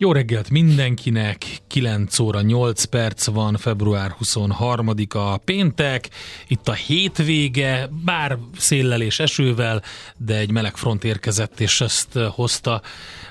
Jó 0.00 0.12
reggelt 0.12 0.50
mindenkinek, 0.50 1.44
9 1.66 2.18
óra 2.18 2.40
8 2.40 2.84
perc 2.84 3.26
van, 3.26 3.56
február 3.56 4.14
23-a 4.20 5.36
péntek, 5.36 6.10
itt 6.48 6.68
a 6.68 6.72
hétvége, 6.72 7.88
bár 8.04 8.38
széllel 8.56 9.02
és 9.02 9.20
esővel, 9.20 9.82
de 10.16 10.36
egy 10.36 10.50
meleg 10.50 10.76
front 10.76 11.04
érkezett 11.04 11.60
és 11.60 11.80
ezt 11.80 12.18
hozta, 12.18 12.82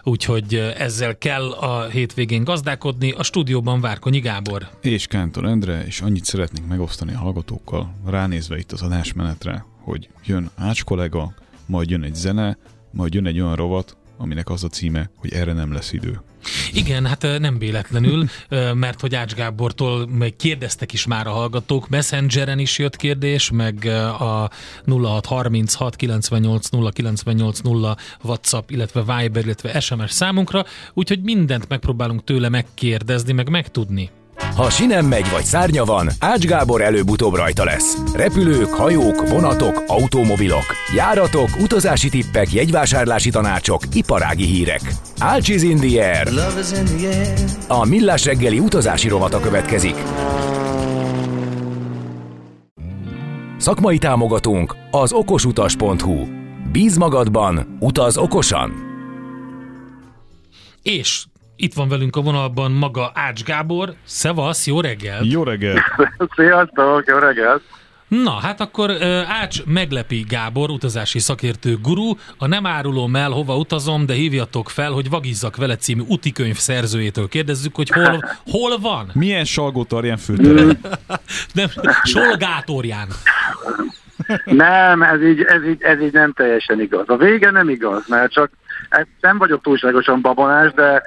úgyhogy 0.04 0.56
ezzel 0.78 1.18
kell 1.18 1.52
a 1.52 1.88
hétvégén 1.88 2.44
gazdálkodni. 2.44 3.12
A 3.12 3.24
stúdióban 3.24 3.82
Várkonyi 3.82 4.20
Gábor. 4.20 4.70
És 4.82 5.08
Kántor 5.08 5.46
Endre, 5.46 5.86
és 5.86 6.02
annyit 6.02 6.26
szeretnénk 6.26 6.68
megosztani 6.68 7.14
a 7.14 7.18
hallgatókkal, 7.18 7.94
ránézve 8.06 8.58
itt 8.58 8.72
az 8.72 8.82
adásmenetre, 8.82 9.66
hogy 9.82 10.10
jön 10.26 10.50
Ács 10.56 10.84
kollega, 10.84 11.34
majd 11.66 11.90
jön 11.90 12.04
egy 12.04 12.16
zene, 12.16 12.58
majd 12.92 13.14
jön 13.14 13.26
egy 13.26 13.40
olyan 13.40 13.56
rovat, 13.56 13.98
aminek 14.18 14.50
az 14.50 14.64
a 14.64 14.68
címe, 14.68 15.10
hogy 15.16 15.34
erre 15.34 15.54
nem 15.54 15.74
lesz 15.74 15.94
idő. 15.94 16.22
Igen, 16.74 17.06
hát 17.06 17.40
nem 17.40 17.58
véletlenül, 17.58 18.26
mert 18.74 19.02
hogy 19.02 19.16
Ács 19.16 19.34
Gábortól 19.34 20.10
kérdeztek 20.38 20.94
is 20.94 21.06
már 21.06 21.28
a 21.28 21.32
hallgatók, 21.32 21.90
Messengeren 21.90 22.60
is 22.60 22.78
jött 22.78 22.96
kérdés, 22.96 23.52
meg 23.52 23.86
a 24.20 24.50
0636 24.86 25.96
98 25.96 26.70
098 26.94 27.60
0 27.60 27.96
WhatsApp, 28.24 28.70
illetve 28.70 29.00
Viber, 29.00 29.44
illetve 29.44 29.80
SMS 29.80 30.12
számunkra, 30.12 30.66
úgyhogy 30.94 31.22
mindent 31.22 31.68
megpróbálunk 31.68 32.24
tőle 32.24 32.50
megkérdezni, 32.50 33.34
meg 33.34 33.50
megtudni. 33.50 34.10
Ha 34.56 34.70
sinem 34.70 35.06
megy 35.06 35.30
vagy 35.32 35.44
szárnya 35.44 35.84
van, 35.86 36.10
Ács 36.20 36.46
Gábor 36.46 36.82
előbb-utóbb 36.82 37.36
rajta 37.36 37.64
lesz. 37.64 37.98
Repülők, 38.14 38.74
hajók, 38.74 39.30
vonatok, 39.30 39.84
automobilok, 39.88 40.66
járatok, 40.96 41.50
utazási 41.60 42.10
tippek, 42.10 42.54
jegyvásárlási 42.54 43.30
tanácsok, 43.30 43.82
iparági 43.94 44.46
hírek. 44.46 44.82
Ács 45.20 45.48
is 45.48 45.62
in 45.62 45.78
the 45.78 46.18
air. 46.18 46.30
A 47.68 47.86
Millás 47.86 48.26
reggeli 48.26 48.60
utazási 48.60 49.08
rovata 49.08 49.40
következik. 49.40 49.96
Szakmai 53.58 53.98
támogatónk 53.98 54.76
az 54.92 55.12
okosutas.hu. 55.12 56.26
Bíz 56.72 56.98
magadban, 56.98 57.78
utaz 57.80 58.18
okosan! 58.18 58.74
És 60.82 61.26
itt 61.58 61.74
van 61.74 61.90
velünk 61.90 62.16
a 62.16 62.22
vonalban 62.22 62.72
maga 62.72 63.12
Ács 63.14 63.44
Gábor. 63.44 63.94
Szevasz, 64.04 64.68
jó 64.68 64.82
reggel! 64.82 65.24
Jó 65.24 65.44
reggel! 65.44 65.76
Sziasztok, 66.36 67.04
jó 67.08 67.18
reggel! 67.18 67.62
Na, 68.08 68.32
hát 68.32 68.60
akkor 68.62 68.92
Ács 69.28 69.66
meglepi 69.66 70.26
Gábor, 70.30 70.70
utazási 70.70 71.20
szakértő 71.20 71.78
guru. 71.82 72.14
A 72.38 72.48
nem 72.48 72.66
árulom 72.66 73.16
el, 73.16 73.30
hova 73.30 73.58
utazom, 73.58 74.06
de 74.06 74.14
hívjatok 74.14 74.70
fel, 74.70 74.92
hogy 74.92 75.10
Vagizzak 75.10 75.56
vele 75.56 75.76
című 75.76 76.02
utikönyv 76.08 76.56
szerzőjétől 76.56 77.28
kérdezzük, 77.28 77.76
hogy 77.76 77.90
hol, 77.90 78.24
hol 78.52 78.78
van? 78.82 79.12
Milyen 79.14 79.46
salgótarján 79.46 80.18
főtere? 80.18 80.64
nem, 81.54 81.68
solgátorján. 82.04 83.08
Nem, 84.46 85.04
ez 85.04 85.24
így, 85.24 85.42
ez, 85.42 85.64
így, 85.64 85.82
ez 85.82 86.02
így 86.02 86.14
nem 86.14 86.34
teljesen 86.34 86.82
igaz. 86.82 87.10
A 87.10 87.18
vége 87.18 87.52
nem 87.52 87.70
igaz, 87.70 88.08
mert 88.08 88.32
csak 88.32 88.52
nem 89.22 89.38
vagyok 89.38 89.62
túlságosan 89.62 90.22
babonás, 90.22 90.72
de 90.74 91.04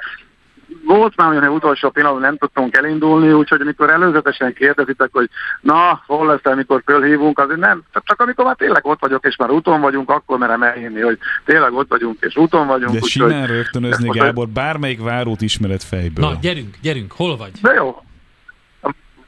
volt 0.91 1.16
már 1.16 1.30
olyan 1.30 1.48
utolsó 1.48 1.91
pillanatban 1.91 2.22
nem 2.22 2.36
tudtunk 2.36 2.77
elindulni, 2.77 3.33
úgyhogy 3.33 3.60
amikor 3.60 3.91
előzetesen 3.91 4.52
kérdezitek, 4.52 5.08
hogy 5.12 5.30
na, 5.60 6.02
hol 6.06 6.27
lesz, 6.27 6.44
amikor 6.44 6.83
fölhívunk, 6.84 7.38
azért 7.38 7.58
nem, 7.58 7.83
csak 7.92 8.20
amikor 8.20 8.44
már 8.44 8.56
tényleg 8.56 8.86
ott 8.86 9.00
vagyok, 9.00 9.24
és 9.24 9.36
már 9.36 9.50
úton 9.50 9.80
vagyunk, 9.80 10.11
akkor 10.11 10.38
merem 10.38 10.62
elhinni, 10.62 11.00
hogy 11.00 11.18
tényleg 11.44 11.72
ott 11.72 11.88
vagyunk, 11.88 12.16
és 12.20 12.36
úton 12.36 12.66
vagyunk. 12.66 12.92
De 12.92 12.98
úgy, 13.02 13.08
simán 13.08 13.46
rögtönözni, 13.46 14.08
Gábor, 14.08 14.48
bármelyik 14.48 15.02
várót 15.02 15.41
ismeret 15.41 15.83
fejből. 15.83 16.28
Na, 16.28 16.38
gyerünk, 16.41 16.77
gyerünk, 16.83 17.12
hol 17.12 17.36
vagy? 17.36 17.52
De 17.62 17.72
jó. 17.72 18.02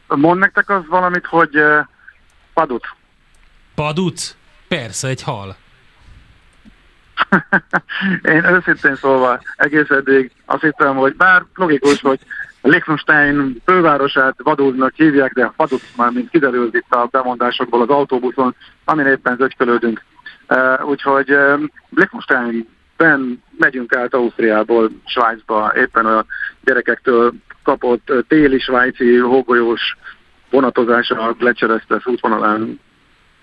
Mond 0.06 0.38
nektek 0.38 0.70
az 0.70 0.83
valamit, 0.88 1.27
hogy 1.27 1.56
uh, 1.56 1.78
Padut. 2.55 2.86
Padut? 3.74 4.36
Persze, 4.68 5.08
egy 5.08 5.23
hal. 5.23 5.56
Én 8.22 8.44
őszintén 8.44 8.94
szólva 8.94 9.40
egész 9.56 9.90
eddig 9.90 10.30
azt 10.44 10.62
hittem, 10.62 10.96
hogy 10.96 11.16
bár 11.16 11.44
logikus, 11.54 12.00
hogy 12.00 12.20
Liechtenstein 12.62 13.56
fővárosát 13.64 14.34
vadúznak 14.42 14.92
hívják, 14.94 15.32
de 15.32 15.52
vadút 15.56 15.82
már 15.96 16.10
mint 16.10 16.30
kiderült 16.30 16.74
itt 16.74 16.90
a 16.94 17.08
bemondásokból 17.10 17.82
az 17.82 17.88
autóbuszon, 17.88 18.54
amin 18.84 19.06
éppen 19.06 19.36
zögykölődünk. 19.36 20.02
Uh, 20.48 20.88
úgyhogy 20.88 21.30
uh, 21.30 21.60
Liechtensteinben 21.90 23.42
megyünk 23.58 23.94
át 23.94 24.14
Ausztriából 24.14 24.90
Svájcba, 25.04 25.72
éppen 25.76 26.06
a 26.06 26.24
gyerekektől 26.64 27.32
kapott 27.62 28.12
téli 28.28 28.58
svájci 28.58 29.16
hógolyós 29.16 29.96
vonatozásra 30.50 31.22
a 31.22 31.32
Gletszeresztes 31.32 32.06
útvonalán 32.06 32.80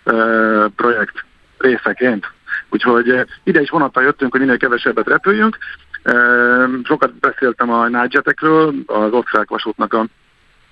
uh, 0.05 0.65
projekt 0.75 1.25
részeként. 1.57 2.31
Úgyhogy 2.69 3.09
eh, 3.09 3.23
ide 3.43 3.61
is 3.61 3.69
vonattal 3.69 4.03
jöttünk, 4.03 4.31
hogy 4.31 4.39
minél 4.39 4.57
kevesebbet 4.57 5.07
repüljünk. 5.07 5.57
Eh, 6.01 6.67
sokat 6.83 7.13
beszéltem 7.19 7.71
a 7.71 7.87
Nightjetekről, 7.87 8.73
az 8.85 9.11
osztrák 9.11 9.49
vasútnak 9.49 9.93
a 9.93 10.05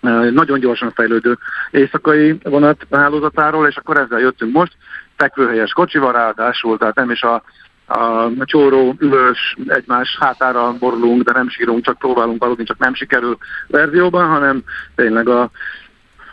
eh, 0.02 0.31
nagyon 0.31 0.59
gyorsan 0.59 0.91
fejlődő 0.91 1.38
éjszakai 1.72 2.38
vonat 2.44 2.88
hálózatáról, 2.91 3.68
és 3.68 3.75
akkor 3.75 3.97
ezzel 3.97 4.19
jöttünk 4.19 4.53
most, 4.53 4.74
fekvőhelyes 5.16 5.72
kocsival 5.72 6.12
ráadásul, 6.12 6.78
tehát 6.78 6.96
nem 6.96 7.09
is 7.09 7.22
a, 7.22 7.44
a 7.88 8.31
csóró, 8.44 8.96
ülős, 9.00 9.56
egymás 9.68 10.18
hátára 10.19 10.74
borulunk, 10.79 11.24
de 11.24 11.31
nem 11.31 11.50
sírunk, 11.50 11.84
csak 11.84 11.97
próbálunk 11.97 12.44
aludni, 12.44 12.64
csak 12.64 12.78
nem 12.78 12.94
sikerül 12.94 13.38
verzióban, 13.68 14.28
hanem 14.28 14.64
tényleg 14.96 15.29
a 15.29 15.50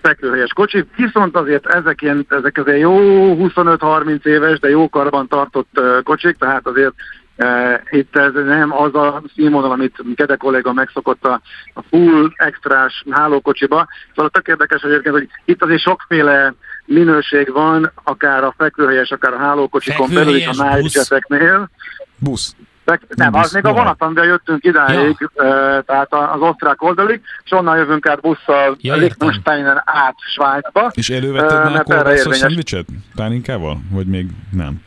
fekvőhelyes 0.06 0.53
kocsi, 0.53 0.84
viszont 0.97 1.37
azért 1.37 1.66
ezek, 1.66 2.03
ilyen, 2.03 2.26
ezek 2.28 2.59
azért 2.59 2.81
jó 2.81 2.97
25-30 3.38 4.25
éves, 4.25 4.59
de 4.59 4.69
jó 4.69 4.88
karban 4.88 5.28
tartott 5.28 5.81
kocsik, 6.03 6.37
tehát 6.37 6.66
azért 6.66 6.94
uh, 7.37 7.72
itt 7.91 8.16
ez 8.16 8.32
nem 8.32 8.72
az 8.72 8.94
a 8.94 9.22
színvonal, 9.34 9.70
amit 9.70 10.03
Kede 10.14 10.37
kolléga 10.37 10.72
megszokott 10.72 11.25
a, 11.25 11.41
a 11.75 11.82
full 11.82 12.32
extrás 12.37 13.04
hálókocsiba. 13.10 13.87
Szóval 14.14 14.31
tök 14.31 14.47
érdekes 14.47 14.82
egyébként, 14.82 15.14
hogy 15.14 15.28
itt 15.44 15.62
azért 15.62 15.81
sokféle 15.81 16.54
minőség 16.84 17.53
van, 17.53 17.93
akár 18.04 18.44
a 18.44 18.54
fekvőhelyes, 18.59 19.10
akár 19.10 19.32
a 19.32 19.38
hálókocsikon 19.38 20.14
belül 20.14 20.37
is 20.37 20.47
a 20.47 20.75
Nightjeteknél. 20.75 21.70
Busz. 22.19 22.54
De, 22.84 23.00
nem, 23.08 23.34
az 23.34 23.52
még 23.52 23.64
a 23.64 23.72
vonaton, 23.72 24.14
de 24.14 24.24
jöttünk 24.24 24.64
idáig, 24.64 25.16
ja. 25.34 25.82
tehát 25.86 26.14
az 26.14 26.40
osztrák 26.40 26.82
oldalig, 26.82 27.20
és 27.44 27.50
onnan 27.50 27.76
jövünk 27.76 28.06
át 28.06 28.20
busszal 28.20 28.76
ja, 28.80 28.94
Liechtensteinen 28.94 29.82
át 29.84 30.14
Svájcba. 30.34 30.90
És 30.94 31.10
elővetted 31.10 31.64
már 31.64 31.74
a 31.74 31.82
kolbászos 31.82 32.36
szendvicset 32.36 32.86
pálinkával? 33.14 33.78
Vagy 33.90 34.06
még 34.06 34.26
nem? 34.50 34.82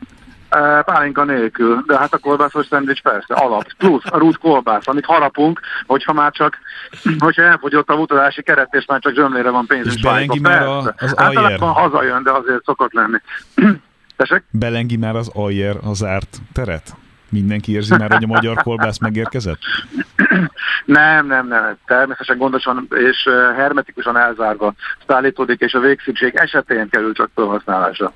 Pálinka 0.86 1.24
nélkül, 1.24 1.84
de 1.88 1.98
hát 1.98 2.14
a 2.14 2.18
kolbászos 2.18 2.66
szendvics 2.66 3.02
persze, 3.02 3.34
alap. 3.34 3.64
Plusz 3.78 4.06
a 4.06 4.18
rút 4.18 4.38
kolbász, 4.38 4.88
amit 4.88 5.06
harapunk, 5.06 5.60
hogyha 5.86 6.14
már 6.14 6.32
csak, 6.32 6.58
hogyha 7.18 7.42
elfogyott 7.42 7.90
a 7.90 7.94
utazási 7.94 8.44
keret, 8.44 8.74
és 8.74 8.86
már 8.86 9.00
csak 9.00 9.14
zsömlére 9.14 9.50
van 9.50 9.66
pénz. 9.66 9.88
És 9.88 10.02
belengi 10.02 10.40
már 10.40 10.62
a, 10.62 10.78
az 10.98 11.20
Általában 11.20 11.74
hazajön, 11.74 12.24
de 12.24 12.32
azért 12.32 12.64
szokott 12.64 12.94
lenni. 12.94 13.18
Tessék? 14.18 14.44
Belengi 14.52 14.98
már 14.98 15.16
az 15.16 15.32
Ayer 15.34 15.76
az 15.84 16.04
árt 16.04 16.38
teret? 16.54 16.96
Mindenki 17.30 17.72
érzi 17.72 17.96
már, 17.98 18.12
hogy 18.12 18.24
a 18.24 18.28
magyar 18.28 18.56
kolbász 18.56 19.00
megérkezett? 19.00 19.60
Nem, 20.86 21.28
nem, 21.28 21.48
nem. 21.48 21.78
Természetesen 21.86 22.38
gondosan 22.38 22.88
és 22.96 23.30
hermetikusan 23.56 24.18
elzárva 24.18 24.74
szállítódik, 25.08 25.60
és 25.60 25.74
a 25.74 25.80
végszükség 25.80 26.36
esetén 26.36 26.90
kerül 26.90 27.14
csak 27.14 27.30
felhasználásra. 27.36 28.14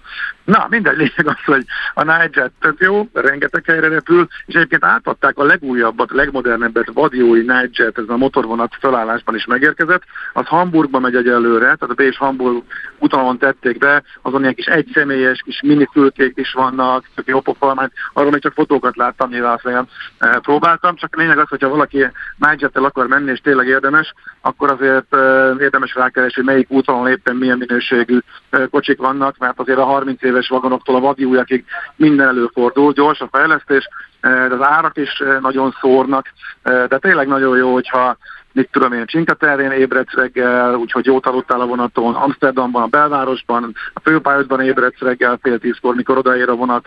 Na, 0.51 0.67
mindegy, 0.69 0.97
lényeg 0.97 1.27
az, 1.27 1.43
hogy 1.45 1.65
a 1.93 2.03
Nightjet 2.03 2.51
tök 2.59 2.79
jó, 2.79 3.07
rengeteg 3.13 3.65
helyre 3.65 3.87
repül, 3.87 4.27
és 4.45 4.55
egyébként 4.55 4.83
átadták 4.83 5.37
a 5.37 5.43
legújabbat, 5.43 6.11
legmodernebbet, 6.11 6.91
Vadiói 6.93 7.41
Nightjet, 7.41 7.97
ez 7.97 8.03
a 8.07 8.17
motorvonat 8.17 8.75
felállásban 8.79 9.35
is 9.35 9.45
megérkezett, 9.45 10.03
az 10.33 10.45
Hamburgba 10.45 10.99
megy 10.99 11.15
egyelőre, 11.15 11.63
tehát 11.63 11.89
a 11.89 11.93
Bécs 11.93 12.17
Hamburg 12.17 12.63
utalon 12.99 13.37
tették 13.37 13.77
be, 13.77 14.03
azon 14.21 14.41
ilyen 14.41 14.55
kis 14.55 14.65
egyszemélyes 14.65 15.41
kis 15.41 15.61
mini 15.61 15.87
fülkék 15.91 16.37
is 16.37 16.53
vannak, 16.53 17.05
tök 17.15 17.27
jó 17.27 17.39
pofalmány, 17.39 17.89
arról 18.13 18.31
még 18.31 18.41
csak 18.41 18.53
fotókat 18.53 18.95
láttam, 18.95 19.29
nyilván 19.29 19.53
azt 19.53 19.63
nem 19.63 19.87
e, 20.17 20.39
próbáltam, 20.39 20.95
csak 20.95 21.15
a 21.15 21.19
lényeg 21.19 21.37
az, 21.37 21.49
hogyha 21.49 21.69
valaki 21.69 22.07
nightjet 22.37 22.77
akar 22.77 23.07
menni, 23.07 23.31
és 23.31 23.39
tényleg 23.39 23.67
érdemes, 23.67 24.13
akkor 24.41 24.71
azért 24.71 25.15
e, 25.15 25.53
érdemes 25.59 25.95
rákeresni, 25.95 26.43
melyik 26.43 26.69
úton 26.69 27.07
éppen 27.07 27.35
milyen 27.35 27.57
minőségű 27.57 28.19
e, 28.49 28.65
kocsik 28.65 28.97
vannak, 28.97 29.37
mert 29.37 29.59
azért 29.59 29.77
a 29.77 29.83
30 29.83 30.23
éves 30.23 30.40
vagonoktól 30.47 30.95
a 30.95 30.99
vadiújakig 30.99 31.65
minden 31.95 32.27
előfordul, 32.27 32.93
gyors 32.93 33.19
a 33.19 33.29
fejlesztés, 33.31 33.87
de 34.21 34.53
az 34.53 34.61
árak 34.61 34.97
is 34.97 35.23
nagyon 35.41 35.75
szórnak, 35.81 36.25
de 36.63 36.97
tényleg 36.97 37.27
nagyon 37.27 37.57
jó, 37.57 37.73
hogyha 37.73 38.17
mit 38.53 38.69
tudom 38.71 38.93
én, 38.93 39.05
Csinkaterrén 39.05 39.71
ébredsz 39.71 40.13
reggel, 40.13 40.75
úgyhogy 40.75 41.05
jót 41.05 41.25
aludtál 41.25 41.61
a 41.61 41.65
vonaton, 41.65 42.15
Amsterdamban, 42.15 42.81
a 42.81 42.87
belvárosban, 42.87 43.75
a 43.93 43.99
főpályadban 43.99 44.61
ébredsz 44.61 44.99
reggel 44.99 45.39
fél 45.41 45.59
tízkor, 45.59 45.95
mikor 45.95 46.17
odaér 46.17 46.49
a 46.49 46.55
vonat 46.55 46.85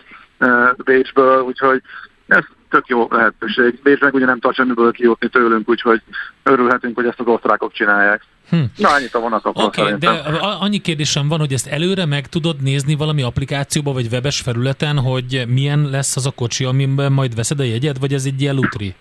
Bécsből, 0.83 1.41
úgyhogy 1.41 1.81
ez 2.27 2.43
tök 2.69 2.87
jó 2.87 3.07
lehetőség. 3.09 3.79
Bécs 3.83 3.99
meg 3.99 4.13
ugye 4.13 4.25
nem 4.25 4.39
tart 4.39 4.55
semmiből 4.55 4.91
kijutni 4.91 5.29
tőlünk, 5.29 5.69
úgyhogy 5.69 6.01
örülhetünk, 6.43 6.95
hogy 6.95 7.05
ezt 7.05 7.19
az 7.19 7.27
osztrákok 7.27 7.73
csinálják. 7.73 8.21
Hm. 8.49 8.57
Na, 8.77 8.95
ennyit 8.97 9.15
a 9.15 9.19
vonatokról 9.19 9.65
okay, 9.65 9.93
de 9.93 10.09
annyi 10.39 10.77
kérdésem 10.77 11.27
van, 11.27 11.39
hogy 11.39 11.53
ezt 11.53 11.67
előre 11.67 12.05
meg 12.05 12.27
tudod 12.27 12.61
nézni 12.61 12.95
valami 12.95 13.21
applikációba, 13.21 13.93
vagy 13.93 14.07
webes 14.11 14.41
felületen, 14.41 14.97
hogy 14.99 15.45
milyen 15.47 15.89
lesz 15.89 16.15
az 16.15 16.25
a 16.25 16.31
kocsi, 16.31 16.65
amiben 16.65 17.11
majd 17.11 17.35
veszed 17.35 17.59
a 17.59 17.63
jegyet, 17.63 17.97
vagy 17.97 18.13
ez 18.13 18.25
egy 18.25 18.41
ilyen 18.41 18.55
lutri? 18.55 18.95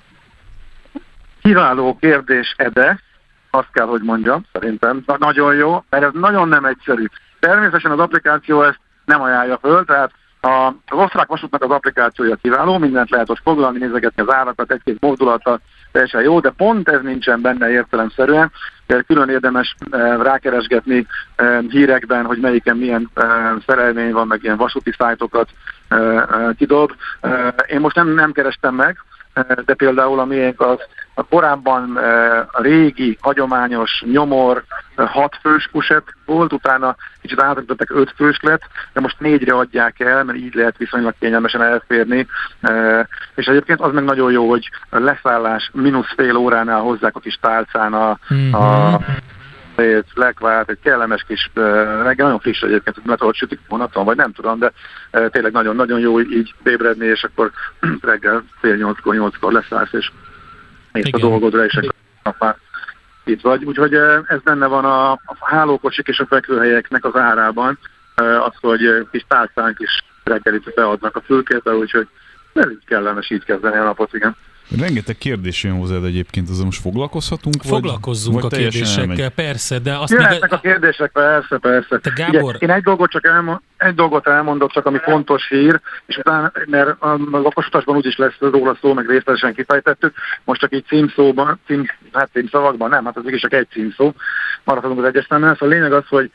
Kiváló 1.43 1.96
kérdés, 2.00 2.55
Ede, 2.56 3.00
azt 3.50 3.69
kell, 3.72 3.87
hogy 3.87 4.02
mondjam, 4.02 4.44
szerintem. 4.52 5.02
Na, 5.06 5.16
nagyon 5.19 5.55
jó, 5.55 5.84
mert 5.90 6.05
ez 6.05 6.11
nagyon 6.12 6.49
nem 6.49 6.64
egyszerű. 6.64 7.05
Természetesen 7.40 7.90
az 7.90 7.99
applikáció 7.99 8.62
ezt 8.62 8.81
nem 9.05 9.22
ajánlja 9.22 9.58
föl, 9.62 9.84
tehát 9.84 10.11
a, 10.44 10.67
az 10.67 10.99
osztrák 10.99 11.26
vasútnak 11.26 11.62
az 11.62 11.70
applikációja 11.70 12.37
kiváló, 12.43 12.79
mindent 12.79 13.11
lehet 13.11 13.31
ott 13.31 13.41
foglalni, 13.43 13.79
nézegetni 13.79 14.23
az 14.23 14.32
árakat, 14.32 14.73
egy-két 14.73 15.00
mozdulata, 15.00 15.58
teljesen 15.93 16.23
jó, 16.23 16.41
de 16.41 16.50
pont 16.50 16.88
ez 16.88 17.02
nincsen 17.02 17.41
benne 17.41 17.70
értelemszerűen, 17.70 18.52
mert 18.87 19.06
külön 19.06 19.29
érdemes 19.29 19.75
e, 19.91 20.17
rákeresgetni 20.17 21.06
e, 21.37 21.61
hírekben, 21.69 22.25
hogy 22.25 22.38
melyiken 22.38 22.76
milyen 22.76 23.11
e, 23.14 23.25
szerelmény 23.67 24.12
van, 24.12 24.26
meg 24.26 24.43
ilyen 24.43 24.56
vasúti 24.56 24.93
szájtokat 24.99 25.49
kidob. 26.56 26.93
Én 27.67 27.81
most 27.81 27.97
nem, 27.97 28.08
nem 28.08 28.32
kerestem 28.32 28.75
meg, 28.75 28.97
de 29.64 29.75
például 29.75 30.20
a 30.20 30.25
miénk 30.25 30.61
az 30.61 30.79
a 31.14 31.22
korábban 31.22 31.96
a 32.52 32.62
régi, 32.62 33.19
hagyományos 33.20 34.02
nyomor 34.06 34.64
hat 34.96 35.38
fős 35.40 35.69
kuset 35.72 36.05
volt, 36.25 36.52
utána 36.52 36.96
kicsit 37.20 37.40
átalakítottak 37.40 37.90
öt 37.90 38.12
fős 38.16 38.38
lett, 38.40 38.62
de 38.93 39.00
most 39.00 39.20
négyre 39.20 39.55
adják 39.55 40.00
el, 40.00 40.25
mert 40.25 40.38
így 40.38 40.55
lehet 40.55 40.76
viszonylag 40.76 41.14
kényelmesen 41.19 41.62
elférni. 41.62 42.26
És 43.34 43.46
egyébként 43.46 43.81
az 43.81 43.93
meg 43.93 44.05
nagyon 44.05 44.32
jó, 44.32 44.49
hogy 44.49 44.70
leszállás 44.90 45.70
mínusz 45.72 46.14
fél 46.16 46.37
óránál 46.37 46.81
hozzák 46.81 47.16
a 47.16 47.20
kis 47.20 47.38
tálcán 47.40 47.93
a, 47.93 48.19
mm-hmm. 48.34 48.52
a 48.52 49.00
lekvárt, 50.14 50.70
egy 50.70 50.78
kellemes 50.82 51.25
kis 51.26 51.50
reggel, 52.02 52.26
nagyon 52.26 52.38
friss 52.38 52.62
egyébként, 52.62 53.05
mert 53.05 53.34
sütik 53.34 53.61
vonaton, 53.69 54.05
vagy 54.05 54.16
nem 54.16 54.32
tudom, 54.32 54.58
de 54.58 54.72
tényleg 55.28 55.52
nagyon-nagyon 55.52 56.00
jó 56.00 56.20
így 56.20 56.55
ébredni, 56.64 57.06
és 57.06 57.25
akkor 57.25 57.50
reggel 58.00 58.44
fél 58.61 58.76
nyolckor, 58.76 59.14
nyolckor 59.14 59.52
leszállsz, 59.52 59.93
és 59.93 60.11
mész 60.94 61.12
a 61.12 61.19
dolgodra, 61.19 61.64
és 61.64 61.75
akkor 62.23 62.35
már 62.38 62.56
itt 63.25 63.41
vagy. 63.41 63.64
Úgyhogy 63.64 63.94
ez 64.26 64.41
benne 64.44 64.67
van 64.67 64.85
a, 64.85 65.11
a 65.11 65.37
hálókocsik 65.41 66.08
és 66.08 66.19
a 66.19 66.26
fekvőhelyeknek 66.26 67.05
az 67.05 67.17
árában, 67.17 67.79
az, 68.17 68.52
hogy 68.61 69.06
kis 69.11 69.25
tálcánk 69.29 69.79
is 69.81 70.05
reggelit 70.25 70.75
beadnak 70.75 71.17
a 71.17 71.20
fülkébe, 71.20 71.75
úgyhogy 71.75 72.08
ez 72.52 72.70
így 72.70 72.85
kellemes 72.87 73.31
így 73.31 73.44
kezdeni 73.44 73.76
a 73.76 73.85
napot, 73.85 74.14
igen. 74.14 74.37
Rengeteg 74.81 75.19
kérdés 75.19 75.62
jön 75.62 75.72
hozzád 75.72 76.05
egyébként, 76.05 76.49
azon 76.49 76.64
most 76.64 76.81
foglalkozhatunk? 76.81 77.55
Foglalkozzunk 77.62 78.40
vagy, 78.40 78.52
a 78.52 78.56
kérdésekkel, 78.56 79.11
elmegy? 79.11 79.28
persze, 79.28 79.78
de 79.78 79.96
azt 79.96 80.12
Jöhetnek 80.12 80.50
még... 80.50 80.52
a 80.52 80.61
kérdések, 80.61 81.11
persze, 81.12 81.58
persze. 81.58 81.99
Te 81.99 82.11
Gábor... 82.16 82.55
Ugye, 82.55 82.66
én 82.66 82.70
egy 82.70 82.82
dolgot, 82.82 83.11
csak 83.11 83.26
elmond, 83.26 83.58
egy 83.76 83.94
dolgot 83.94 84.26
elmondok, 84.26 84.72
csak 84.72 84.87
ami 84.87 84.99
fontos 84.99 85.49
hír, 85.49 85.81
és 86.06 86.16
utána, 86.16 86.52
mert 86.66 87.02
a 87.02 87.16
lakosutasban 87.31 87.96
úgyis 87.96 88.16
lesz 88.16 88.37
róla 88.38 88.76
szó, 88.81 88.93
meg 88.93 89.08
részletesen 89.08 89.55
kifejtettük, 89.55 90.14
most 90.44 90.61
csak 90.61 90.75
így 90.75 90.84
címszóban, 90.87 91.61
cím, 91.66 91.87
hát 92.12 92.28
címszavakban 92.32 92.88
nem, 92.88 93.05
hát 93.05 93.16
az 93.16 93.25
mégis 93.25 93.40
csak 93.40 93.52
egy 93.52 93.69
címszó, 93.70 94.14
maradhatunk 94.64 95.00
az 95.00 95.06
egyes 95.06 95.26
Szóval 95.28 95.56
a 95.58 95.66
lényeg 95.66 95.93
az, 95.93 96.05
hogy 96.08 96.31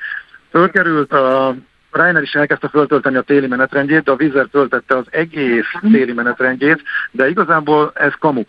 fölkerült 0.50 1.12
a 1.12 1.56
Reiner 1.92 2.22
is 2.22 2.34
elkezdte 2.34 2.68
föltölteni 2.68 3.16
a 3.16 3.22
téli 3.22 3.48
menetrendjét, 3.48 4.04
de 4.04 4.12
a 4.12 4.16
Vizer 4.16 4.46
töltette 4.46 4.98
az 4.98 5.06
egész 5.10 5.72
téli 5.92 6.14
menetrendjét, 6.14 6.82
de 7.12 7.30
igazából 7.30 7.92
ez 7.96 8.14
kamu. 8.20 8.44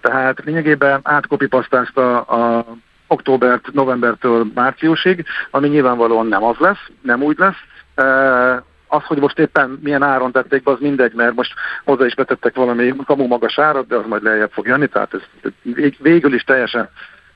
Tehát 0.00 0.42
lényegében 0.44 1.00
átkopipasztázta 1.02 2.20
a 2.20 2.66
októbert, 3.06 3.72
novembertől 3.72 4.46
márciusig, 4.54 5.24
ami 5.50 5.68
nyilvánvalóan 5.68 6.26
nem 6.26 6.44
az 6.44 6.56
lesz, 6.58 6.86
nem 7.02 7.22
úgy 7.22 7.38
lesz. 7.38 7.58
Az, 8.86 9.04
hogy 9.04 9.18
most 9.18 9.38
éppen 9.38 9.78
milyen 9.82 10.02
áron 10.02 10.32
tették 10.32 10.62
be, 10.62 10.70
az 10.70 10.80
mindegy, 10.80 11.12
mert 11.12 11.34
most 11.34 11.52
hozzá 11.84 12.04
is 12.04 12.14
betettek 12.14 12.54
valami 12.54 12.94
kamu 13.06 13.26
magas 13.26 13.58
árat, 13.58 13.86
de 13.86 13.96
az 13.96 14.06
majd 14.06 14.22
lejjebb 14.22 14.50
fog 14.50 14.66
jönni, 14.66 14.86
tehát 14.86 15.14
ez 15.14 15.20
végül 15.98 16.34
is 16.34 16.42
teljesen 16.42 16.88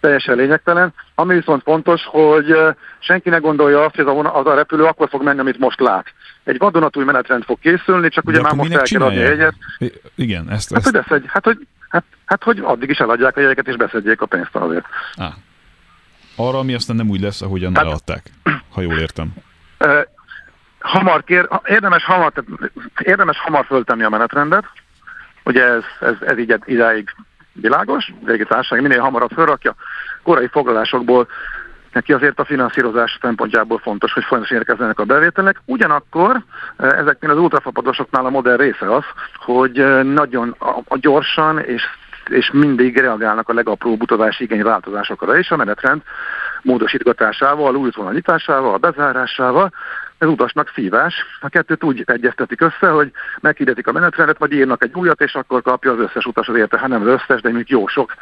teljesen 0.05 0.37
lényegtelen. 0.37 0.95
Ami 1.15 1.35
viszont 1.35 1.62
fontos, 1.62 2.03
hogy 2.05 2.56
senki 2.99 3.29
ne 3.29 3.39
gondolja 3.39 3.85
azt, 3.85 3.95
hogy 3.95 4.06
az 4.06 4.25
a, 4.25 4.39
az 4.39 4.47
a 4.47 4.55
repülő 4.55 4.85
akkor 4.85 5.09
fog 5.09 5.23
menni, 5.23 5.41
amit 5.41 5.59
most 5.59 5.81
lát. 5.81 6.06
Egy 6.45 6.59
vadonatúj 6.59 7.05
menetrend 7.05 7.45
fog 7.45 7.59
készülni, 7.59 8.09
csak 8.09 8.27
ugye 8.27 8.41
már 8.41 8.55
most 8.55 8.73
el 8.73 8.83
kell 8.83 9.03
adni 9.03 9.19
a 9.19 9.23
jegyet. 9.23 9.55
Igen, 10.15 10.51
ezt... 10.51 10.75
Hát, 10.75 10.79
ezt... 10.79 10.85
Hogy, 10.85 11.03
beszedj, 11.03 11.27
hát, 11.29 11.45
hogy, 11.45 11.67
hát, 11.89 12.05
hát, 12.25 12.43
hogy 12.43 12.59
addig 12.59 12.91
is 12.91 12.99
eladják 12.99 13.37
a 13.37 13.41
jegyeket, 13.41 13.69
és 13.69 13.77
beszedjék 13.77 14.21
a 14.21 14.27
pénzt 14.27 14.55
azért. 14.56 14.85
Ah. 15.15 15.33
Arra, 16.37 16.59
ami 16.59 16.75
aztán 16.75 16.97
nem 16.97 17.09
úgy 17.09 17.21
lesz, 17.21 17.43
ahogyan 17.43 17.75
hát, 17.75 17.85
eladták, 17.85 18.23
ha 18.75 18.81
jól 18.81 18.99
értem. 18.99 19.35
Hamar 20.79 21.25
kér, 21.25 21.49
érdemes 21.65 22.05
hamar, 22.05 22.33
érdemes 22.99 23.39
hamar 23.39 23.65
föltenni 23.65 24.03
a 24.03 24.09
menetrendet, 24.09 24.65
ugye 25.45 25.62
ez, 25.62 25.83
ez, 26.01 26.15
ez 26.21 26.39
így 26.39 26.55
idáig 26.65 27.15
világos, 27.55 28.12
társaság 28.25 28.83
minél 28.83 29.01
hamarabb 29.01 29.31
felrakja, 29.31 29.75
korai 30.23 30.49
foglalásokból 30.49 31.29
neki 31.93 32.12
azért 32.12 32.39
a 32.39 32.45
finanszírozás 32.45 33.19
szempontjából 33.21 33.79
fontos, 33.79 34.12
hogy 34.12 34.25
folyamatosan 34.25 34.59
érkezzenek 34.59 34.99
a 34.99 35.05
bevételek. 35.05 35.61
Ugyanakkor 35.65 36.43
eh, 36.77 36.99
ezeknél 36.99 37.31
az 37.31 37.39
ultrafapadosoknál 37.39 38.27
a 38.27 38.31
modern 38.31 38.61
része 38.61 38.95
az, 38.95 39.05
hogy 39.37 39.79
eh, 39.79 40.03
nagyon 40.03 40.55
a, 40.59 40.79
a 40.89 40.97
gyorsan 40.99 41.59
és 41.59 41.83
és 42.29 42.51
mindig 42.53 42.99
reagálnak 42.99 43.49
a 43.49 43.53
legapróbb 43.53 44.03
utazási 44.03 44.45
igény 44.45 44.62
változásokra 44.62 45.39
és 45.39 45.51
a 45.51 45.56
menetrend 45.56 46.03
módosítgatásával, 46.62 47.77
új 47.77 47.91
nyitásával, 48.12 48.77
bezárásával, 48.77 49.73
ez 50.25 50.31
utasnak 50.31 50.73
szívás. 50.75 51.15
A 51.41 51.49
kettőt 51.49 51.85
úgy 51.85 52.03
egyeztetik 52.06 52.61
össze, 52.61 52.88
hogy 52.88 53.11
meghirdetik 53.41 53.87
a 53.87 53.93
menetrendet, 53.93 54.38
vagy 54.38 54.53
írnak 54.53 54.82
egy 54.82 54.94
újat, 54.94 55.21
és 55.21 55.35
akkor 55.35 55.62
kapja 55.62 55.93
az 55.93 55.99
összes 55.99 56.25
utas 56.25 56.49
az 56.49 56.56
érte, 56.56 56.79
hát 56.79 56.88
nem 56.88 57.03
az 57.03 57.06
összes, 57.06 57.41
de 57.41 57.50
még 57.50 57.71
jó 57.71 57.87
sok 57.87 58.15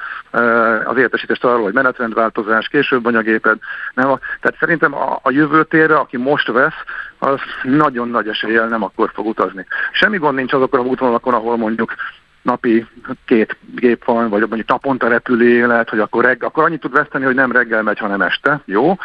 az 0.85 0.97
értesítést 0.97 1.45
arról, 1.45 1.63
hogy 1.63 1.73
menetrendváltozás, 1.73 2.69
később 2.69 3.07
anyagéped. 3.07 3.59
Nem 3.95 4.11
a, 4.11 4.19
tehát 4.41 4.59
szerintem 4.59 4.95
a, 4.95 5.19
a 5.23 5.31
jövőtérre, 5.31 5.97
aki 5.97 6.17
most 6.17 6.47
vesz, 6.47 6.83
az 7.19 7.41
nagyon 7.63 8.09
nagy 8.09 8.29
eséllyel 8.29 8.69
nem 8.69 8.83
akkor 8.83 9.11
fog 9.15 9.27
utazni. 9.27 9.67
Semmi 9.93 10.19
gond 10.19 10.37
nincs 10.37 10.53
azokon 10.53 10.81
a 10.81 10.83
útvonalakon, 10.83 11.35
ahol 11.35 11.57
mondjuk 11.57 11.95
napi 12.43 12.87
két 13.25 13.57
gép 13.75 14.05
van, 14.05 14.29
vagy 14.29 14.41
mondjuk 14.41 14.69
naponta 14.69 15.09
repülő 15.09 15.67
lehet, 15.67 15.89
hogy 15.89 15.99
akkor, 15.99 16.25
reggel, 16.25 16.49
akkor 16.49 16.65
annyit 16.65 16.81
tud 16.81 16.93
veszteni, 16.93 17.25
hogy 17.25 17.35
nem 17.35 17.53
reggel 17.53 17.83
megy, 17.83 17.99
hanem 17.99 18.23
este, 18.23 18.61
jó, 18.65 18.97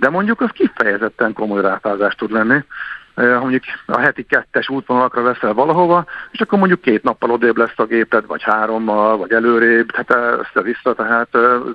de 0.00 0.08
mondjuk 0.08 0.40
az 0.40 0.50
kifejezetten 0.52 1.32
komoly 1.32 1.60
ráfázás 1.60 2.14
tud 2.14 2.30
lenni, 2.30 2.64
mondjuk 3.14 3.62
a 3.86 3.98
heti 3.98 4.22
kettes 4.22 4.68
útvonalakra 4.68 5.22
veszel 5.22 5.52
valahova, 5.52 6.04
és 6.30 6.40
akkor 6.40 6.58
mondjuk 6.58 6.80
két 6.80 7.02
nappal 7.02 7.30
odébb 7.30 7.56
lesz 7.56 7.78
a 7.78 7.84
géped, 7.84 8.26
vagy 8.26 8.42
hárommal, 8.42 9.16
vagy 9.16 9.32
előrébb, 9.32 9.90
tehát 9.90 10.38
össze-vissza, 10.40 10.94
tehát 10.94 11.28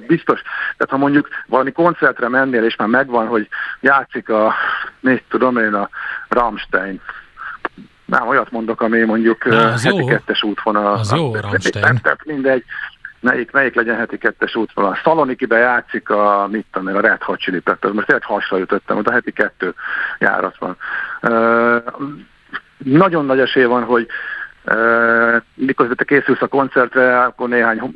biztos. 0.07 0.41
Tehát 0.77 0.89
ha 0.89 0.97
mondjuk 0.97 1.27
valami 1.47 1.71
koncertre 1.71 2.29
mennél, 2.29 2.63
és 2.63 2.75
már 2.75 2.87
megvan, 2.87 3.27
hogy 3.27 3.47
játszik 3.79 4.29
a, 4.29 4.53
mit 4.99 5.23
tudom 5.29 5.57
én, 5.57 5.73
a 5.73 5.89
Rammstein, 6.27 7.01
nem 8.05 8.27
olyat 8.27 8.51
mondok, 8.51 8.81
ami 8.81 9.03
mondjuk 9.03 9.45
Na, 9.45 9.69
heti 9.69 9.95
jó. 9.95 10.05
kettes 10.05 10.43
útvonal. 10.43 10.93
Az 10.93 11.11
jó, 11.11 11.35
Rammstein. 11.35 11.99
Tehát 12.01 12.25
mindegy, 12.25 12.63
melyik, 13.23 13.51
melyik 13.51 13.75
legyen 13.75 13.97
heti 13.97 14.17
kettes 14.17 14.55
útvonal. 14.55 14.97
Szalonikibe 15.03 15.57
játszik 15.57 16.09
a, 16.09 16.47
mit 16.51 16.65
tudom, 16.71 16.95
a 16.95 16.99
Red 16.99 17.21
Hot 17.21 17.39
Chili 17.39 17.59
Peppers, 17.59 17.93
most 17.93 18.05
tényleg 18.05 18.25
hasra 18.25 18.59
ütöttem, 18.59 18.97
ott 18.97 19.07
a 19.07 19.11
heti 19.11 19.31
kettő 19.31 19.73
járat 20.19 20.57
van. 20.57 20.77
Uh, 21.21 21.83
nagyon 22.77 23.25
nagy 23.25 23.39
esély 23.39 23.63
van, 23.63 23.83
hogy 23.83 24.07
miközben 25.53 25.96
te 25.96 26.03
készülsz 26.03 26.41
a 26.41 26.48
koncertre, 26.48 27.24
akkor 27.24 27.50
néhány 27.50 27.93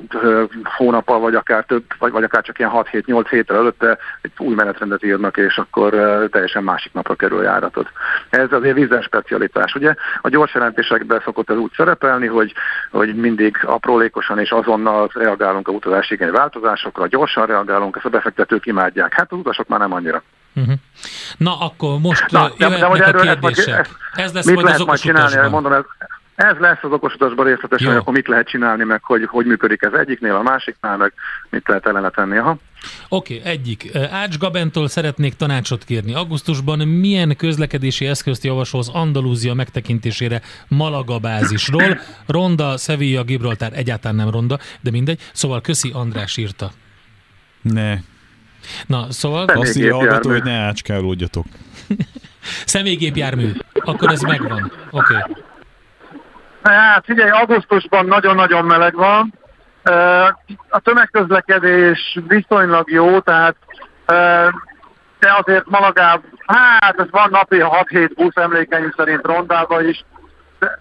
hónappal, 0.63 1.19
vagy 1.19 1.35
akár 1.35 1.65
több, 1.65 1.83
vagy, 1.99 2.11
vagy 2.11 2.23
akár 2.23 2.43
csak 2.43 2.59
ilyen 2.59 2.71
6-7-8 2.73 3.25
héttel 3.29 3.57
előtte 3.57 3.97
egy 4.21 4.31
új 4.37 4.55
menetrendet 4.55 5.03
írnak, 5.03 5.37
és 5.37 5.57
akkor 5.57 5.89
teljesen 6.31 6.63
másik 6.63 6.93
napra 6.93 7.15
kerül 7.15 7.43
járatod. 7.43 7.87
Ez 8.29 8.51
azért 8.51 8.75
vízen 8.75 9.01
specialitás. 9.01 9.75
Ugye 9.75 9.95
a 10.21 10.29
gyors 10.29 10.53
jelentésekben 10.53 11.21
szokott 11.23 11.49
ez 11.49 11.57
úgy 11.57 11.71
szerepelni, 11.75 12.27
hogy, 12.27 12.53
hogy 12.91 13.15
mindig 13.15 13.57
aprólékosan 13.61 14.39
és 14.39 14.51
azonnal 14.51 15.09
reagálunk 15.13 15.67
a 15.67 15.71
utazási 15.71 16.13
igény 16.13 16.31
változásokra, 16.31 17.07
gyorsan 17.07 17.45
reagálunk, 17.45 17.95
ezt 17.95 18.05
a 18.05 18.09
befektetők 18.09 18.65
imádják. 18.65 19.13
Hát 19.13 19.31
az 19.31 19.37
utasok 19.37 19.67
már 19.67 19.79
nem 19.79 19.93
annyira. 19.93 20.23
Uh-huh. 20.55 20.73
Na, 21.37 21.59
akkor 21.59 21.99
most 21.99 22.31
Na, 22.31 22.49
de, 22.57 22.69
de, 22.69 22.77
de 22.77 22.85
a 22.85 23.11
kérdések. 23.11 23.89
Ez, 24.13 24.23
ez 24.23 24.33
lesz 24.33 24.45
mit 24.45 24.53
majd 24.53 24.65
lehet 24.65 24.79
az 24.79 24.85
majd 24.85 24.99
csinálni, 24.99 25.49
mondom, 25.49 25.73
ez, 25.73 25.83
ez 26.37 26.57
lesz 26.57 26.77
az 26.81 26.91
okosutasban 26.91 27.45
részletesen, 27.45 27.87
hogy 27.87 27.95
akkor 27.95 28.13
mit 28.13 28.27
lehet 28.27 28.47
csinálni, 28.47 28.83
meg 28.83 29.03
hogy, 29.03 29.25
hogy 29.25 29.45
működik 29.45 29.81
ez 29.81 29.93
egyiknél, 29.93 30.35
a 30.35 30.41
másiknál, 30.41 30.97
meg 30.97 31.13
mit 31.49 31.67
lehet 31.67 31.85
ellene 31.85 32.09
tenni. 32.09 32.37
Aha. 32.37 32.57
Oké, 33.09 33.37
okay, 33.37 33.51
egyik. 33.51 33.95
Ács 34.11 34.37
Gabentól 34.37 34.87
szeretnék 34.87 35.33
tanácsot 35.33 35.83
kérni. 35.83 36.13
Augusztusban 36.13 36.87
milyen 36.87 37.35
közlekedési 37.35 38.05
eszközt 38.05 38.43
javasolsz 38.43 38.89
Andalúzia 38.93 39.53
megtekintésére 39.53 40.41
Malaga 40.67 41.19
bázisról? 41.19 41.99
Ronda, 42.27 42.77
Sevilla, 42.77 43.23
Gibraltár 43.23 43.71
egyáltalán 43.75 44.15
nem 44.15 44.29
ronda, 44.29 44.59
de 44.81 44.91
mindegy. 44.91 45.21
Szóval 45.33 45.61
köszi 45.61 45.91
András 45.93 46.37
írta. 46.37 46.71
Ne. 47.61 47.97
Na, 48.87 49.11
szóval... 49.11 49.45
Azt 49.45 49.77
írja 49.77 49.95
hallgató, 49.95 50.29
hogy 50.29 50.43
ne 50.43 50.57
ácskálódjatok. 50.57 51.45
Személygépjármű. 52.65 53.51
Akkor 53.73 54.11
ez 54.11 54.21
megvan. 54.21 54.71
Oké. 54.91 55.15
Okay. 55.15 55.45
Hát 56.73 57.05
figyelj, 57.05 57.29
augusztusban 57.29 58.05
nagyon-nagyon 58.05 58.65
meleg 58.65 58.95
van, 58.95 59.33
a 60.69 60.79
tömegközlekedés 60.79 62.19
viszonylag 62.27 62.91
jó, 62.91 63.19
tehát 63.19 63.55
de 65.19 65.33
azért 65.37 65.69
Malagában, 65.69 66.39
hát 66.45 66.99
ez 66.99 67.09
van 67.11 67.29
napi 67.29 67.57
6-7 67.59 68.09
busz 68.15 68.35
emlékeim 68.35 68.93
szerint 68.97 69.25
Rondában 69.25 69.87
is, 69.87 70.03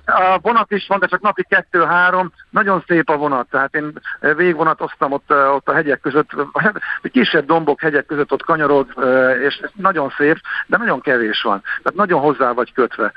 a 0.05 0.39
vonat 0.43 0.71
is 0.71 0.87
van, 0.87 0.99
de 0.99 1.07
csak 1.07 1.21
napi 1.21 1.45
kettő-három. 1.49 2.33
Nagyon 2.51 2.85
szép 2.87 3.11
a 3.11 3.17
vonat, 3.17 3.49
tehát 3.51 3.75
én 3.75 3.93
végvonatoztam 4.21 5.13
ott, 5.13 5.31
ott 5.31 5.69
a 5.69 5.73
hegyek 5.73 6.01
között, 6.01 6.31
kisebb 7.03 7.47
dombok 7.47 7.81
hegyek 7.81 8.07
között 8.07 8.33
ott 8.33 8.45
kanyarod, 8.45 8.87
és 9.43 9.61
nagyon 9.75 10.13
szép, 10.17 10.37
de 10.67 10.77
nagyon 10.77 11.01
kevés 11.01 11.43
van. 11.43 11.63
Tehát 11.63 11.99
nagyon 11.99 12.21
hozzá 12.21 12.53
vagy 12.53 12.73
kötve. 12.73 13.13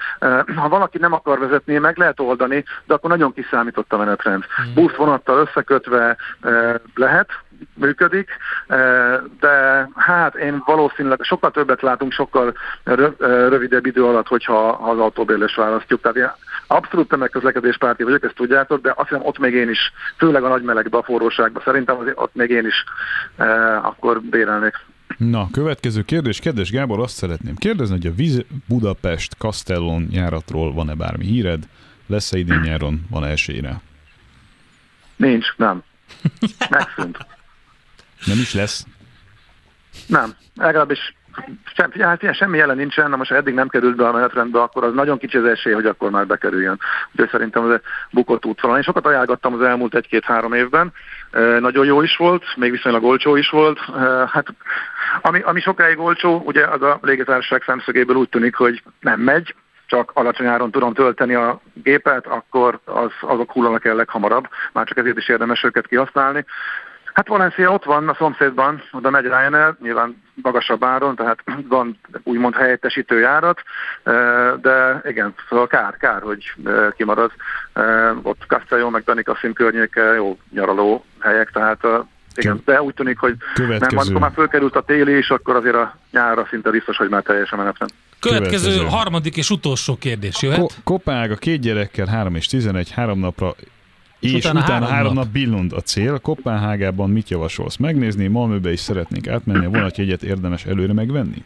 Ha 0.55 0.69
valaki 0.69 0.97
nem 0.97 1.13
akar 1.13 1.39
vezetni, 1.39 1.77
meg 1.77 1.97
lehet 1.97 2.19
oldani, 2.19 2.63
de 2.85 2.93
akkor 2.93 3.09
nagyon 3.09 3.33
kiszámított 3.33 3.93
a 3.93 3.97
menetrend. 3.97 4.43
Mm. 4.61 4.73
Busz 4.73 4.95
vonattal 4.95 5.47
összekötve 5.47 6.17
lehet, 6.95 7.29
működik, 7.73 8.29
de 9.39 9.89
hát 9.95 10.35
én 10.35 10.61
valószínűleg 10.65 11.19
sokkal 11.21 11.51
többet 11.51 11.81
látunk, 11.81 12.11
sokkal 12.11 12.57
rövidebb 13.19 13.85
idő 13.85 14.05
alatt, 14.05 14.27
hogyha 14.27 14.69
az 14.69 14.99
autóbérlés 14.99 15.55
választjuk. 15.55 16.01
Tehát 16.01 16.17
én 16.17 16.31
abszolút 16.67 17.07
tömegközlekedés 17.07 17.77
párti 17.77 18.03
vagyok, 18.03 18.23
ezt 18.23 18.35
tudjátok, 18.35 18.81
de 18.81 18.93
azt 18.95 19.09
hiszem 19.09 19.25
ott 19.25 19.39
még 19.39 19.53
én 19.53 19.69
is, 19.69 19.93
főleg 20.17 20.43
a 20.43 20.47
nagy 20.47 20.63
melegbe, 20.63 20.97
a 20.97 21.03
forróságba, 21.03 21.61
szerintem 21.65 21.97
azért 21.97 22.19
ott 22.19 22.35
még 22.35 22.49
én 22.49 22.65
is 22.65 22.83
akkor 23.81 24.21
bérelnék. 24.21 24.73
Na, 25.17 25.47
következő 25.51 26.01
kérdés. 26.01 26.39
Kedves 26.39 26.71
Gábor, 26.71 26.99
azt 26.99 27.15
szeretném 27.15 27.55
kérdezni, 27.55 27.95
hogy 27.95 28.07
a 28.07 28.15
Víz 28.15 28.45
Budapest 28.67 29.33
Castellon 29.33 30.07
járatról 30.11 30.73
van-e 30.73 30.93
bármi 30.95 31.25
híred? 31.25 31.63
Lesz-e 32.07 32.37
idén 32.37 32.59
nyáron? 32.59 33.05
Van 33.09 33.25
esélyre? 33.25 33.81
Nincs, 35.15 35.47
nem. 35.57 35.83
Megszűnt. 36.69 37.17
Nem 38.25 38.37
is 38.37 38.53
lesz? 38.53 38.85
Nem, 40.07 40.35
legalábbis 40.55 41.13
sem, 41.75 41.91
hát 41.99 42.35
semmi 42.35 42.57
jelen 42.57 42.75
nincsen, 42.75 43.09
na 43.09 43.15
most 43.15 43.29
ha 43.29 43.35
eddig 43.35 43.53
nem 43.53 43.67
került 43.67 43.95
be 43.95 44.07
a 44.07 44.11
menetrendbe, 44.11 44.61
akkor 44.61 44.83
az 44.83 44.93
nagyon 44.93 45.17
kicsi 45.17 45.37
az 45.37 45.45
esély, 45.45 45.73
hogy 45.73 45.85
akkor 45.85 46.09
már 46.09 46.27
bekerüljön. 46.27 46.79
Úgyhogy 47.11 47.29
szerintem 47.29 47.71
ez 47.71 47.79
bukott 48.11 48.45
útvonal. 48.45 48.77
Én 48.77 48.83
sokat 48.83 49.05
ajánlottam 49.05 49.53
az 49.53 49.61
elmúlt 49.61 49.95
egy-két-három 49.95 50.53
évben, 50.53 50.93
e, 51.31 51.39
nagyon 51.39 51.85
jó 51.85 52.01
is 52.01 52.15
volt, 52.15 52.43
még 52.55 52.71
viszonylag 52.71 53.03
olcsó 53.03 53.35
is 53.35 53.49
volt. 53.49 53.79
E, 53.79 54.29
hát 54.31 54.45
ami, 55.21 55.39
ami 55.39 55.61
sokáig 55.61 55.99
olcsó, 55.99 56.41
ugye 56.45 56.67
az 56.67 56.81
a 56.81 56.99
légitársaság 57.01 57.63
szemszögéből 57.65 58.15
úgy 58.15 58.29
tűnik, 58.29 58.55
hogy 58.55 58.83
nem 58.99 59.19
megy, 59.19 59.55
csak 59.85 60.11
alacsony 60.13 60.45
áron 60.45 60.71
tudom 60.71 60.93
tölteni 60.93 61.33
a 61.33 61.61
gépet, 61.73 62.27
akkor 62.27 62.79
az, 62.85 63.11
azok 63.21 63.51
hullanak 63.51 63.85
el 63.85 63.95
leghamarabb, 63.95 64.47
már 64.73 64.85
csak 64.85 64.97
ezért 64.97 65.17
is 65.17 65.29
érdemes 65.29 65.63
őket 65.63 65.87
kihasználni. 65.87 66.45
Hát 67.19 67.27
Valencia 67.27 67.71
ott 67.71 67.83
van 67.83 68.09
a 68.09 68.15
szomszédban, 68.15 68.83
oda 68.91 69.09
megy 69.09 69.23
Ryanair, 69.23 69.75
nyilván 69.81 70.23
magasabb 70.41 70.83
áron, 70.83 71.15
tehát 71.15 71.43
van 71.69 71.99
úgymond 72.23 72.55
helyettesítő 72.55 73.19
járat, 73.19 73.61
de 74.61 75.01
igen, 75.05 75.33
szóval 75.49 75.67
kár, 75.67 75.97
kár, 75.97 76.21
hogy 76.21 76.53
kimarad. 76.95 77.31
Ott 78.21 78.43
Castelló, 78.47 78.89
meg 78.89 79.03
Danikaszin 79.03 79.53
környéke 79.53 80.01
jó 80.01 80.37
nyaraló 80.53 81.05
helyek, 81.19 81.49
tehát 81.51 81.79
igen, 82.35 82.61
de 82.65 82.81
úgy 82.81 82.93
tűnik, 82.93 83.17
hogy 83.17 83.35
Következő. 83.53 83.95
nem, 83.95 83.97
amikor 83.97 84.21
már 84.21 84.31
fölkerült 84.33 84.75
a 84.75 84.81
téli, 84.81 85.11
és 85.11 85.29
akkor 85.29 85.55
azért 85.55 85.75
a 85.75 85.97
nyárra 86.11 86.47
szinte 86.49 86.69
biztos, 86.69 86.97
hogy 86.97 87.09
már 87.09 87.23
teljesen 87.23 87.57
menetrend. 87.57 87.91
Következő, 88.19 88.67
Következő, 88.67 88.97
harmadik 88.97 89.37
és 89.37 89.49
utolsó 89.49 89.97
kérdés 89.97 90.41
jöhet. 90.41 90.59
Ko- 90.59 90.75
Kopág 90.83 91.31
a 91.31 91.35
két 91.35 91.59
gyerekkel 91.59 92.05
3 92.05 92.35
és 92.35 92.45
11, 92.45 92.91
három 92.91 93.19
napra 93.19 93.55
és, 94.19 94.33
és 94.33 94.43
utána, 94.45 94.59
utána 94.59 94.73
három, 94.73 94.89
három 94.89 95.13
nap. 95.13 95.23
nap 95.23 95.33
Billund 95.33 95.73
a 95.73 95.81
cél. 95.81 96.19
Kopenhágában 96.19 97.09
mit 97.09 97.29
javasolsz? 97.29 97.77
Megnézni, 97.77 98.27
Malmöbe 98.27 98.71
is 98.71 98.79
szeretnénk 98.79 99.27
átmenni, 99.27 99.65
a 99.65 99.69
vonatjegyet 99.69 100.23
érdemes 100.23 100.65
előre 100.65 100.93
megvenni? 100.93 101.43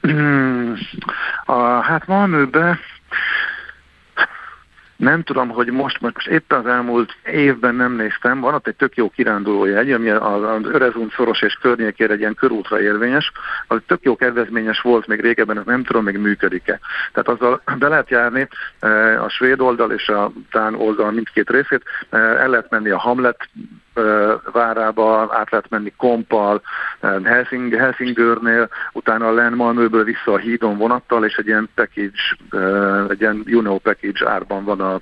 Hmm, 0.00 0.74
a, 1.44 1.62
hát 1.62 2.06
Malmöbe 2.06 2.78
nem 5.02 5.22
tudom, 5.22 5.48
hogy 5.48 5.70
most, 5.70 6.00
most 6.00 6.26
éppen 6.26 6.58
az 6.58 6.66
elmúlt 6.66 7.16
évben 7.24 7.74
nem 7.74 7.92
néztem, 7.92 8.40
van 8.40 8.54
ott 8.54 8.66
egy 8.66 8.76
tök 8.76 8.96
jó 8.96 9.10
kirándulójegy, 9.10 9.92
ami 9.92 10.10
az, 10.10 10.64
Örezund 10.64 11.12
szoros 11.12 11.42
és 11.42 11.54
környékére 11.60 12.12
egy 12.12 12.18
ilyen 12.18 12.34
körútra 12.34 12.80
érvényes, 12.80 13.32
az 13.66 13.80
tök 13.86 14.02
jó 14.02 14.16
kedvezményes 14.16 14.80
volt 14.80 15.06
még 15.06 15.20
régebben, 15.20 15.62
nem 15.66 15.84
tudom, 15.84 16.04
még 16.04 16.18
működik-e. 16.18 16.78
Tehát 17.12 17.28
azzal 17.28 17.62
be 17.78 17.88
lehet 17.88 18.10
járni 18.10 18.48
eh, 18.78 19.24
a 19.24 19.28
svéd 19.28 19.60
oldal 19.60 19.90
és 19.90 20.08
a 20.08 20.32
tán 20.50 20.74
oldal 20.74 21.10
mindkét 21.10 21.50
részét, 21.50 21.82
eh, 22.10 22.20
el 22.20 22.48
lehet 22.48 22.70
menni 22.70 22.90
a 22.90 22.98
Hamlet 22.98 23.48
várába, 24.52 25.20
át 25.20 25.50
lehet 25.50 25.68
menni 25.68 25.92
Kompal, 25.96 26.62
Helsing, 27.22 27.74
Helsingörnél, 27.74 28.68
utána 28.92 29.28
a 29.28 29.32
Lenmalmőből 29.32 30.04
vissza 30.04 30.32
a 30.32 30.36
hídon 30.36 30.76
vonattal, 30.76 31.24
és 31.24 31.36
egy 31.36 31.46
ilyen 31.46 31.68
package, 31.74 32.36
egy 33.08 33.20
ilyen 33.20 33.42
you 33.46 33.60
know 33.60 33.78
package 33.78 34.30
árban 34.30 34.64
van 34.64 34.80
a, 34.80 35.00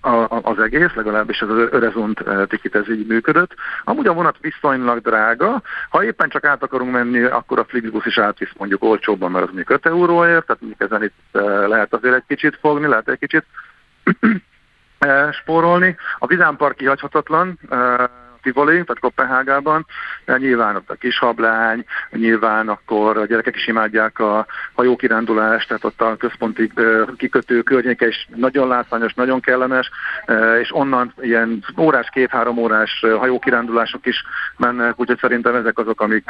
a, 0.00 0.40
az 0.42 0.58
egész, 0.58 0.94
legalábbis 0.94 1.42
az 1.42 1.48
Örezont 1.48 2.24
ticket 2.46 2.74
ez 2.74 2.88
így 2.88 3.06
működött. 3.06 3.54
Amúgy 3.84 4.06
a 4.06 4.12
vonat 4.12 4.36
viszonylag 4.40 5.00
drága, 5.00 5.62
ha 5.88 6.04
éppen 6.04 6.28
csak 6.28 6.44
át 6.44 6.62
akarunk 6.62 6.92
menni, 6.92 7.22
akkor 7.22 7.58
a 7.58 7.64
Flixbus 7.64 8.06
is 8.06 8.18
átvisz 8.18 8.52
mondjuk 8.56 8.84
olcsóbban, 8.84 9.30
mert 9.30 9.44
az 9.44 9.50
mondjuk 9.52 9.78
5 9.78 9.86
euróért, 9.86 10.46
tehát 10.46 10.62
mondjuk 10.62 10.90
ezen 10.90 11.02
itt 11.02 11.42
lehet 11.66 11.94
azért 11.94 12.14
egy 12.14 12.24
kicsit 12.26 12.58
fogni, 12.60 12.86
lehet 12.86 13.08
egy 13.08 13.18
kicsit 13.18 13.44
spórolni. 15.32 15.96
A 16.18 16.26
Vizámpark 16.26 16.86
hagyhatatlan, 16.86 17.58
Tivoli, 18.42 18.72
tehát 18.72 18.98
Kopenhágában, 19.00 19.86
de 20.24 20.36
nyilván 20.36 20.76
ott 20.76 20.90
a 20.90 20.94
kis 20.94 21.18
hablány, 21.18 21.84
nyilván 22.10 22.68
akkor 22.68 23.16
a 23.16 23.26
gyerekek 23.26 23.56
is 23.56 23.66
imádják 23.66 24.18
a 24.18 24.46
hajókirándulást, 24.74 25.68
tehát 25.68 25.84
ott 25.84 26.00
a 26.00 26.16
központi 26.16 26.72
kikötő 27.16 27.62
környéke 27.62 28.06
is 28.06 28.28
nagyon 28.34 28.68
látványos, 28.68 29.14
nagyon 29.14 29.40
kellemes, 29.40 29.90
és 30.60 30.74
onnan 30.74 31.14
ilyen 31.20 31.64
órás, 31.78 32.08
két-három 32.12 32.58
órás 32.58 33.04
hajókirándulások 33.18 34.06
is 34.06 34.24
mennek, 34.56 35.00
úgyhogy 35.00 35.18
szerintem 35.18 35.54
ezek 35.54 35.78
azok, 35.78 36.00
amik 36.00 36.24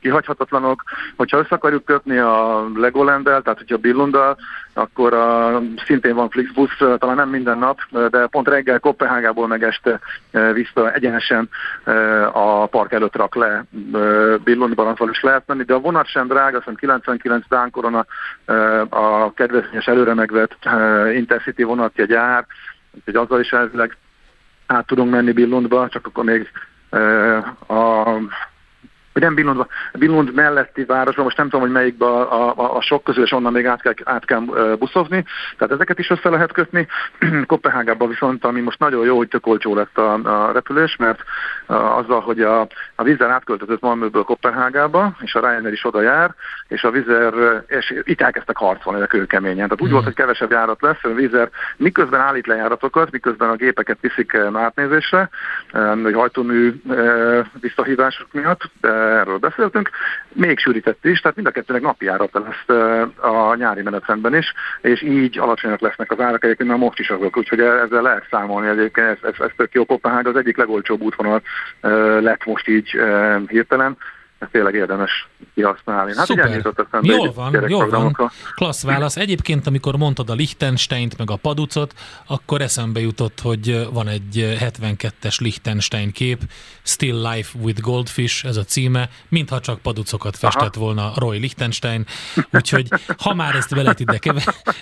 kihagyhatatlanok. 0.00 0.82
Hogyha 1.16 1.38
össze 1.38 1.54
akarjuk 1.54 1.84
kötni 1.84 2.18
a 2.18 2.66
Legolanddel, 2.74 3.42
tehát 3.42 3.58
hogyha 3.58 3.76
Billundal, 3.76 4.36
akkor 4.74 5.14
a, 5.14 5.60
szintén 5.86 6.14
van 6.14 6.30
Flixbus, 6.30 6.76
talán 6.76 7.16
nem 7.16 7.28
minden 7.28 7.58
nap, 7.58 7.78
de 8.10 8.26
pont 8.26 8.48
reggel 8.48 8.80
Kopenhágából 8.80 9.46
meg 9.46 9.62
este 9.62 10.00
vissza 10.52 10.92
egyenesen 10.92 11.48
a 12.32 12.66
park 12.66 12.92
előtt 12.92 13.16
rak 13.16 13.34
le 13.34 13.64
azzal 14.88 15.10
is 15.10 15.22
lehet 15.22 15.46
menni, 15.46 15.62
de 15.62 15.74
a 15.74 15.80
vonat 15.80 16.06
sem 16.06 16.26
drága, 16.26 16.62
azt 16.64 16.76
99 16.76 17.44
Dán 17.48 17.70
korona 17.70 18.06
a 18.88 19.32
kedvezményes 19.34 19.86
előre 19.86 20.14
megvett 20.14 20.56
Intercity 21.14 21.62
vonatja 21.62 22.04
gyár, 22.04 22.46
úgyhogy 22.92 23.16
azzal 23.16 23.40
is 23.40 23.50
elvileg 23.50 23.96
át 24.66 24.86
tudunk 24.86 25.10
menni 25.10 25.32
Billundba, 25.32 25.88
csak 25.88 26.06
akkor 26.06 26.24
még 26.24 26.50
a 27.66 28.16
vagy 29.12 29.22
nem 29.22 29.34
Billund, 29.34 29.66
Billund 29.92 30.34
melletti 30.34 30.84
városban, 30.84 31.24
most 31.24 31.36
nem 31.36 31.48
tudom, 31.48 31.60
hogy 31.60 31.74
melyikbe 31.74 32.06
a, 32.06 32.58
a, 32.58 32.76
a 32.76 32.80
sok 32.80 33.04
közül, 33.04 33.24
és 33.24 33.32
onnan 33.32 33.52
még 33.52 33.66
át 33.66 33.82
kell, 33.82 33.92
át 34.04 34.24
kell 34.24 34.40
buszozni, 34.78 35.24
tehát 35.58 35.74
ezeket 35.74 35.98
is 35.98 36.10
össze 36.10 36.28
lehet 36.28 36.52
kötni. 36.52 36.86
Kopenhágában 37.46 38.08
viszont, 38.08 38.44
ami 38.44 38.60
most 38.60 38.78
nagyon 38.78 39.04
jó, 39.04 39.16
hogy 39.16 39.28
tök 39.28 39.46
olcsó 39.46 39.74
lett 39.74 39.98
a, 39.98 40.12
a 40.12 40.52
repülés, 40.52 40.96
mert 40.96 41.20
a, 41.66 41.74
azzal, 41.74 42.20
hogy 42.20 42.40
a, 42.40 42.60
a 42.94 43.02
vízzel 43.02 43.30
átköltözött 43.30 43.80
Malmöből 43.80 44.22
Kopenhágába, 44.22 45.16
és 45.20 45.34
a 45.34 45.40
Ryanair 45.40 45.72
is 45.72 45.84
oda 45.84 46.00
jár, 46.00 46.34
és 46.68 46.84
a 46.84 46.90
vízer, 46.90 47.34
és 47.66 47.94
itt 48.02 48.20
elkezdtek 48.20 48.56
harcolni 48.56 49.02
a 49.02 49.06
kőkeményen. 49.06 49.68
Tehát 49.68 49.80
úgy 49.80 49.88
mm. 49.88 49.92
volt, 49.92 50.04
hogy 50.04 50.14
kevesebb 50.14 50.50
járat 50.50 50.82
lesz, 50.82 51.04
a 51.04 51.08
vízer 51.08 51.50
miközben 51.76 52.20
állít 52.20 52.46
le 52.46 52.54
járatokat, 52.54 53.10
miközben 53.10 53.48
a 53.48 53.56
gépeket 53.56 53.98
viszik 54.00 54.36
átnézésre, 54.52 55.28
hogy 56.02 56.14
hajtómű 56.14 56.72
visszahívások 57.60 58.32
miatt, 58.32 58.70
de 58.80 59.01
erről 59.02 59.38
beszéltünk, 59.38 59.90
még 60.32 60.58
sűrített 60.58 61.04
is, 61.04 61.20
tehát 61.20 61.36
mind 61.36 61.48
a 61.48 61.50
kettőnek 61.50 61.82
napi 61.82 62.04
járata 62.04 62.40
lesz 62.40 62.76
a 63.16 63.54
nyári 63.54 63.82
menetrendben 63.82 64.34
is, 64.34 64.52
és 64.80 65.02
így 65.02 65.38
alacsonyak 65.38 65.80
lesznek 65.80 66.10
az 66.10 66.20
árak, 66.20 66.44
egyébként 66.44 66.68
már 66.68 66.78
most 66.78 66.98
is 66.98 67.10
azok, 67.10 67.36
úgyhogy 67.36 67.60
ezzel 67.60 68.02
lehet 68.02 68.26
számolni, 68.30 68.68
egyébként 68.68 69.06
ez, 69.06 69.18
ez, 69.22 69.34
ez 69.38 69.50
tök 69.56 69.72
jó, 69.72 69.84
Kopenhág 69.84 70.26
az 70.26 70.36
egyik 70.36 70.56
legolcsóbb 70.56 71.00
útvonal 71.00 71.42
lett 72.20 72.44
most 72.44 72.68
így 72.68 72.96
hirtelen, 73.46 73.96
ezt 74.42 74.52
tényleg 74.52 74.74
érdemes 74.74 75.28
kihasználni. 75.54 76.16
Hát 76.16 76.26
Szuper. 76.26 76.62
Jól 77.00 77.32
van, 77.32 77.68
jól 77.68 77.88
van. 77.88 78.30
Klassz 78.54 78.84
válasz. 78.84 79.16
Egyébként, 79.16 79.66
amikor 79.66 79.96
mondtad 79.96 80.30
a 80.30 80.34
Liechtensteint 80.34 81.18
meg 81.18 81.30
a 81.30 81.36
Paducot, 81.36 81.94
akkor 82.26 82.60
eszembe 82.60 83.00
jutott, 83.00 83.40
hogy 83.40 83.88
van 83.92 84.08
egy 84.08 84.56
72-es 84.60 85.40
Liechtenstein 85.40 86.12
kép, 86.12 86.38
Still 86.82 87.28
Life 87.30 87.58
with 87.60 87.80
Goldfish, 87.80 88.46
ez 88.46 88.56
a 88.56 88.64
címe, 88.64 89.08
mintha 89.28 89.60
csak 89.60 89.78
paducokat 89.80 90.36
festett 90.36 90.76
Aha. 90.76 90.84
volna 90.84 91.12
Roy 91.16 91.38
Liechtenstein, 91.38 92.04
úgyhogy 92.52 92.88
ha 93.18 93.34
már 93.34 93.54
ezt 93.54 93.70
lehet 93.70 94.00
ide 94.00 94.18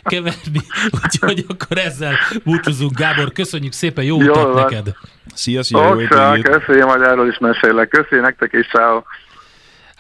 keverni, 0.02 0.60
úgyhogy 1.04 1.44
akkor 1.48 1.78
ezzel 1.78 2.14
búcsúzunk. 2.44 2.98
Gábor, 2.98 3.32
köszönjük 3.32 3.72
szépen, 3.72 4.04
jó 4.04 4.16
utat 4.16 4.54
neked! 4.54 4.94
Szia, 5.34 5.62
szia! 5.62 5.88
Ocsá, 5.88 6.36
köszönjük, 6.42 6.86
majd 6.86 7.02
erről 7.02 7.28
is 7.28 7.38
mesélek. 7.38 7.88
Köszönjük 7.88 8.26
nektek 8.26 8.52
is, 8.52 8.66
ciao. 8.66 9.02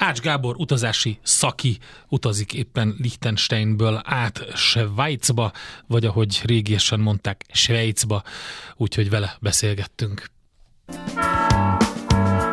Ács 0.02 0.20
Gábor 0.20 0.54
utazási 0.58 1.18
szaki 1.22 1.78
utazik 2.08 2.54
éppen 2.54 2.94
Liechtensteinből 2.98 4.00
át 4.04 4.46
Svájcba, 4.54 5.52
vagy 5.86 6.04
ahogy 6.04 6.40
régiesen 6.44 7.00
mondták, 7.00 7.44
Svájcba, 7.52 8.22
úgyhogy 8.76 9.10
vele 9.10 9.36
beszélgettünk. 9.40 10.24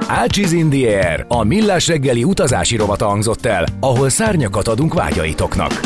Ácsiz 0.08 0.52
Indier, 0.52 1.26
a 1.28 1.44
millás 1.44 1.88
reggeli 1.88 2.24
utazási 2.24 2.76
rovata 2.76 3.08
hangzott 3.08 3.46
el, 3.46 3.66
ahol 3.80 4.10
szárnyakat 4.10 4.68
adunk 4.68 4.94
vágyaitoknak. 4.94 5.80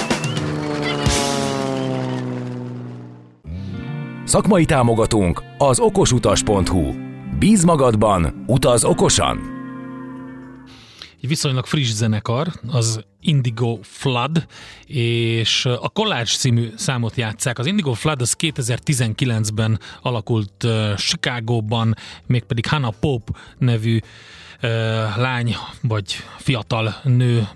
Szakmai 4.25 4.65
támogatunk 4.65 5.43
az 5.57 5.79
okosutas.hu. 5.79 6.93
Bíz 7.39 7.63
magadban, 7.63 8.43
utaz 8.47 8.83
okosan! 8.83 9.50
Egy 11.21 11.27
viszonylag 11.27 11.65
friss 11.65 11.91
zenekar, 11.91 12.47
az 12.67 13.03
Indigo 13.19 13.79
Flood, 13.81 14.45
és 14.85 15.65
a 15.65 15.89
Collage 15.89 16.31
című 16.31 16.69
számot 16.75 17.15
játszák. 17.15 17.59
Az 17.59 17.65
Indigo 17.65 17.93
Flood 17.93 18.21
az 18.21 18.35
2019-ben 18.39 19.79
alakult 20.01 20.63
uh, 20.63 20.95
Chicagóban, 20.95 21.95
mégpedig 22.25 22.65
Hannah 22.65 22.93
Pope 22.99 23.31
nevű 23.57 23.99
uh, 24.63 24.69
lány 25.17 25.55
vagy 25.81 26.15
fiatal 26.37 26.95
nő 27.03 27.47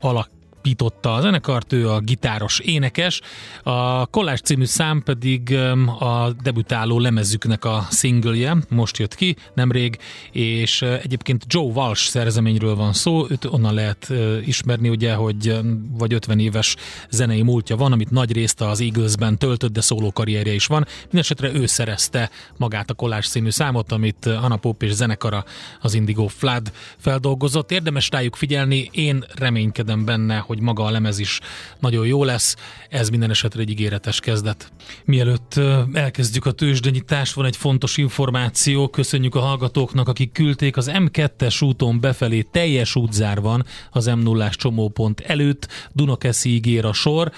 alak 0.00 0.28
alapította 0.64 1.14
a 1.14 1.20
zenekart, 1.20 1.72
ő 1.72 1.90
a 1.90 2.00
gitáros 2.00 2.58
énekes. 2.58 3.20
A 3.62 4.06
Kollás 4.06 4.40
című 4.40 4.64
szám 4.64 5.02
pedig 5.02 5.56
a 5.98 6.32
debütáló 6.42 6.98
lemezüknek 6.98 7.64
a 7.64 7.86
singleje, 7.90 8.56
most 8.68 8.98
jött 8.98 9.14
ki 9.14 9.36
nemrég, 9.54 9.98
és 10.32 10.82
egyébként 10.82 11.44
Joe 11.48 11.72
Walsh 11.72 12.08
szerzeményről 12.08 12.74
van 12.74 12.92
szó, 12.92 13.26
őt 13.30 13.44
onnan 13.44 13.74
lehet 13.74 14.12
ismerni, 14.44 14.88
ugye, 14.88 15.14
hogy 15.14 15.58
vagy 15.98 16.14
50 16.14 16.38
éves 16.38 16.76
zenei 17.10 17.42
múltja 17.42 17.76
van, 17.76 17.92
amit 17.92 18.10
nagy 18.10 18.32
részt 18.32 18.60
az 18.60 18.80
Eaglesben 18.80 19.38
töltött, 19.38 19.72
de 19.72 19.80
szóló 19.80 20.12
karrierje 20.12 20.52
is 20.52 20.66
van. 20.66 20.86
Mindenesetre 21.02 21.52
ő 21.52 21.66
szerezte 21.66 22.30
magát 22.56 22.90
a 22.90 22.94
Kollás 22.94 23.28
című 23.28 23.50
számot, 23.50 23.92
amit 23.92 24.26
Anna 24.26 24.56
Pope 24.56 24.86
és 24.86 24.92
zenekara 24.92 25.44
az 25.80 25.94
Indigo 25.94 26.26
Flood 26.26 26.72
feldolgozott. 26.98 27.70
Érdemes 27.70 28.08
rájuk 28.10 28.36
figyelni, 28.36 28.88
én 28.92 29.24
reménykedem 29.34 30.04
benne, 30.04 30.36
hogy 30.36 30.53
hogy 30.54 30.62
maga 30.62 30.84
a 30.84 30.90
lemez 30.90 31.18
is 31.18 31.40
nagyon 31.80 32.06
jó 32.06 32.24
lesz. 32.24 32.56
Ez 32.88 33.08
minden 33.08 33.30
esetre 33.30 33.60
egy 33.60 33.70
ígéretes 33.70 34.20
kezdet. 34.20 34.72
Mielőtt 35.04 35.60
elkezdjük 35.92 36.46
a 36.46 36.52
tőzsdenyítást, 36.52 37.34
van 37.34 37.46
egy 37.46 37.56
fontos 37.56 37.96
információ. 37.96 38.88
Köszönjük 38.88 39.34
a 39.34 39.40
hallgatóknak, 39.40 40.08
akik 40.08 40.32
küldték 40.32 40.76
az 40.76 40.90
M2-es 40.92 41.64
úton 41.64 42.00
befelé 42.00 42.42
teljes 42.42 42.96
útzár 42.96 43.40
van 43.40 43.64
az 43.90 44.06
m 44.06 44.18
0 44.18 44.48
csomópont 44.48 45.20
előtt. 45.20 45.68
Dunakeszi 45.92 46.50
ígér 46.50 46.84
a 46.84 46.92
sor. 46.92 47.32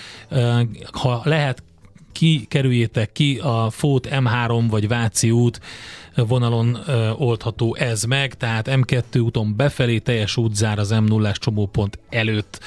Ha 0.92 1.20
lehet, 1.24 1.62
kikerüljétek 2.16 3.12
ki 3.12 3.38
a 3.42 3.70
Fót 3.70 4.08
M3 4.10 4.64
vagy 4.70 4.88
Váci 4.88 5.30
út 5.30 5.60
vonalon 6.14 6.78
ö, 6.86 7.10
oldható 7.10 7.74
ez 7.74 8.04
meg, 8.04 8.34
tehát 8.34 8.68
M2 8.70 9.22
úton 9.22 9.56
befelé 9.56 9.98
teljes 9.98 10.36
útzár 10.36 10.78
az 10.78 10.90
m 10.90 11.04
0 11.04 11.32
csomópont 11.32 11.98
előtt. 12.08 12.60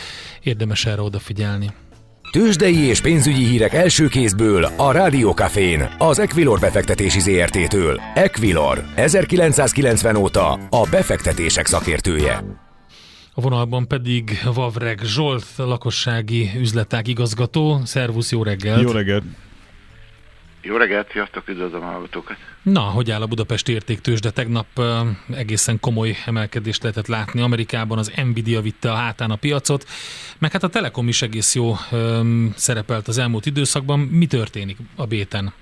Érdemes 0.44 0.86
erre 0.86 1.02
odafigyelni. 1.02 1.72
Tőzsdei 2.32 2.78
és 2.78 3.02
pénzügyi 3.02 3.44
hírek 3.44 3.74
első 3.74 4.08
kézből 4.08 4.64
a 4.64 4.92
Rádiókafén, 4.92 5.90
az 5.98 6.20
Equilor 6.20 6.60
befektetési 6.60 7.20
ZRT-től. 7.20 8.02
Equilor, 8.14 8.84
1990 8.96 10.16
óta 10.16 10.52
a 10.70 10.88
befektetések 10.92 11.66
szakértője. 11.66 12.69
A 13.40 13.42
vonalban 13.42 13.88
pedig 13.88 14.40
Vavreg 14.54 15.00
Zsolt, 15.04 15.46
lakossági 15.58 16.52
üzletág 16.58 17.08
igazgató. 17.08 17.82
Szervusz, 17.86 18.32
jó 18.32 18.44
reggelt! 18.44 18.82
Jó 18.82 18.92
reggelt! 18.92 19.24
Jó 20.62 20.76
reggelt, 20.76 21.12
sziasztok, 21.12 21.48
üdvözlöm 21.48 21.82
a 21.82 21.86
hallgatókat! 21.86 22.38
Na, 22.62 22.80
hogy 22.80 23.12
áll 23.12 23.22
a 23.22 23.26
Budapesti 23.26 23.72
értéktős, 23.72 24.20
de 24.20 24.30
tegnap 24.30 24.66
egészen 25.34 25.80
komoly 25.80 26.16
emelkedést 26.26 26.82
lehetett 26.82 27.08
látni. 27.08 27.42
Amerikában 27.42 27.98
az 27.98 28.12
Nvidia 28.16 28.62
vitte 28.62 28.92
a 28.92 28.96
hátán 28.96 29.32
a 29.32 29.36
piacot, 29.36 29.88
meg 30.38 30.52
hát 30.52 30.64
a 30.64 30.70
Telekom 30.70 31.08
is 31.08 31.22
egész 31.22 31.56
jó 31.56 31.76
szerepelt 32.56 33.08
az 33.08 33.18
elmúlt 33.18 33.46
időszakban. 33.46 34.00
Mi 34.00 34.26
történik 34.26 34.78
a 34.96 35.06
béten? 35.06 35.54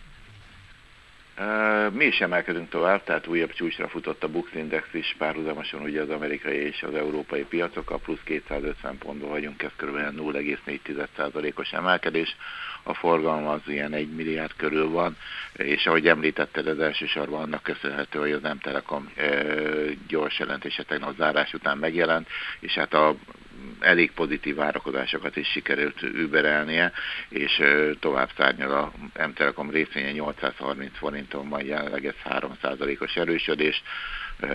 Mi 1.92 2.06
is 2.06 2.20
emelkedünk 2.22 2.70
tovább, 2.70 3.04
tehát 3.04 3.28
újabb 3.28 3.54
csúcsra 3.54 3.88
futott 3.88 4.24
a 4.24 4.28
Bux 4.28 4.54
Index 4.54 4.88
is, 4.92 5.16
párhuzamosan 5.18 5.82
ugye 5.82 6.02
az 6.02 6.10
amerikai 6.10 6.56
és 6.56 6.84
az 6.84 6.96
európai 6.96 7.44
piacok, 7.44 7.92
a 7.92 7.98
plusz 7.98 8.20
250 8.24 8.98
pontból 8.98 9.30
vagyunk, 9.30 9.64
ez 9.64 9.72
kb. 9.76 9.96
0,4%-os 9.96 11.72
emelkedés 11.74 12.36
a 12.84 12.94
forgalom 12.94 13.48
az 13.48 13.62
ilyen 13.66 13.94
1 13.94 14.10
milliárd 14.16 14.54
körül 14.56 14.90
van, 14.90 15.18
és 15.54 15.86
ahogy 15.86 16.08
említetted, 16.08 16.68
ez 16.68 16.78
elsősorban 16.78 17.42
annak 17.42 17.64
köszönhető, 17.64 18.20
hogy 18.20 18.32
az 18.32 18.42
nem 18.42 18.60
Telekom 18.60 19.12
gyors 20.08 20.40
jelentése 20.40 20.84
tegnap 20.84 21.16
zárás 21.16 21.54
után 21.54 21.78
megjelent, 21.78 22.28
és 22.60 22.74
hát 22.74 22.94
a 22.94 23.16
elég 23.80 24.12
pozitív 24.12 24.56
várakozásokat 24.56 25.36
is 25.36 25.48
sikerült 25.48 26.02
überelnie, 26.02 26.92
és 27.30 27.62
tovább 28.00 28.30
szárnyal 28.38 28.72
a 28.72 28.92
M-Telekom 29.28 29.70
részvénye 29.70 30.12
830 30.12 30.98
forinton 30.98 31.50
van 31.50 31.66
jelenleg 31.66 32.06
ez 32.06 32.16
3%-os 32.26 33.16
erősödés. 33.16 33.84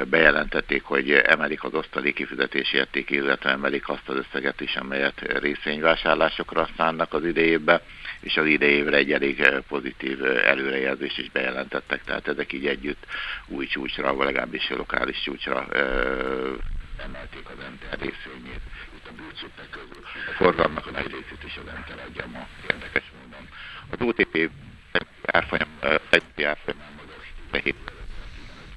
Bejelentették, 0.09 0.83
hogy 0.83 1.11
emelik 1.11 1.65
az 1.65 1.75
osztaléki 1.75 2.13
kifizetési 2.13 2.77
értékét, 2.77 3.17
illetve 3.17 3.51
emelik 3.51 3.89
azt 3.89 4.09
az 4.09 4.17
összeget 4.17 4.61
is, 4.61 4.77
amelyet 4.77 5.39
részvényvásárlásokra 5.41 6.69
szánnak 6.77 7.15
az 7.15 7.25
idejében 7.25 7.81
és 8.23 8.37
az 8.37 8.47
idejévre 8.47 8.97
egy 8.97 9.13
elég 9.13 9.63
pozitív 9.69 10.25
előrejelzést 10.25 11.19
is 11.19 11.31
bejelentettek, 11.31 12.05
tehát 12.05 12.29
ezek 12.29 12.53
így 12.53 12.67
együtt 12.67 13.07
új 13.47 13.67
csúcsra, 13.67 14.15
vagy 14.15 14.27
legalábbis 14.27 14.71
lokális 14.71 15.21
csúcsra 15.23 15.67
emelték 17.05 17.49
az 17.49 17.65
MTR 17.73 17.99
részvényét 18.01 18.61
a 19.13 19.15
bűcsúpek 19.21 19.69
közül. 19.77 20.03
A 20.31 20.33
forgalomnak 20.39 20.87
a 20.87 20.91
nagy 20.91 21.09
részét 21.15 21.43
is 21.47 21.55
az 21.57 21.69
MTR 21.79 22.01
adja 22.09 22.27
ma 22.33 22.43
érdekes 22.71 23.07
módon. 23.17 23.45
Az 23.91 23.99
OTP 24.09 24.51
árfolyam, 25.23 25.69
egy 26.11 26.43
árfolyam 26.43 26.81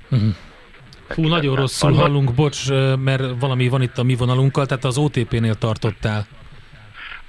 uh-huh. 0.09 0.35
Fú, 1.07 1.27
nagyon 1.27 1.55
rosszul 1.55 1.93
hallunk, 1.93 2.33
bocs, 2.33 2.69
mert 2.99 3.39
valami 3.39 3.67
van 3.67 3.81
itt 3.81 3.97
a 3.97 4.03
mi 4.03 4.15
vonalunkkal, 4.15 4.65
tehát 4.65 4.83
az 4.83 4.97
OTP-nél 4.97 5.55
tartottál. 5.55 6.27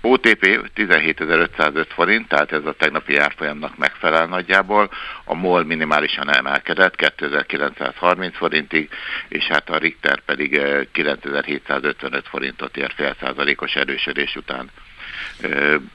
OTP 0.06 0.70
17.505 0.74 1.86
forint, 1.88 2.28
tehát 2.28 2.52
ez 2.52 2.64
a 2.64 2.72
tegnapi 2.72 3.16
árfolyamnak 3.16 3.76
megfelel 3.76 4.26
nagyjából. 4.26 4.90
A 5.24 5.34
MOL 5.34 5.64
minimálisan 5.64 6.34
emelkedett 6.34 6.96
2930 6.96 8.36
forintig, 8.36 8.90
és 9.28 9.44
hát 9.44 9.70
a 9.70 9.78
Richter 9.78 10.20
pedig 10.20 10.60
9755 10.92 12.28
forintot 12.28 12.76
ér 12.76 12.92
fél 12.96 13.16
százalékos 13.20 13.74
erősödés 13.74 14.36
után. 14.36 14.70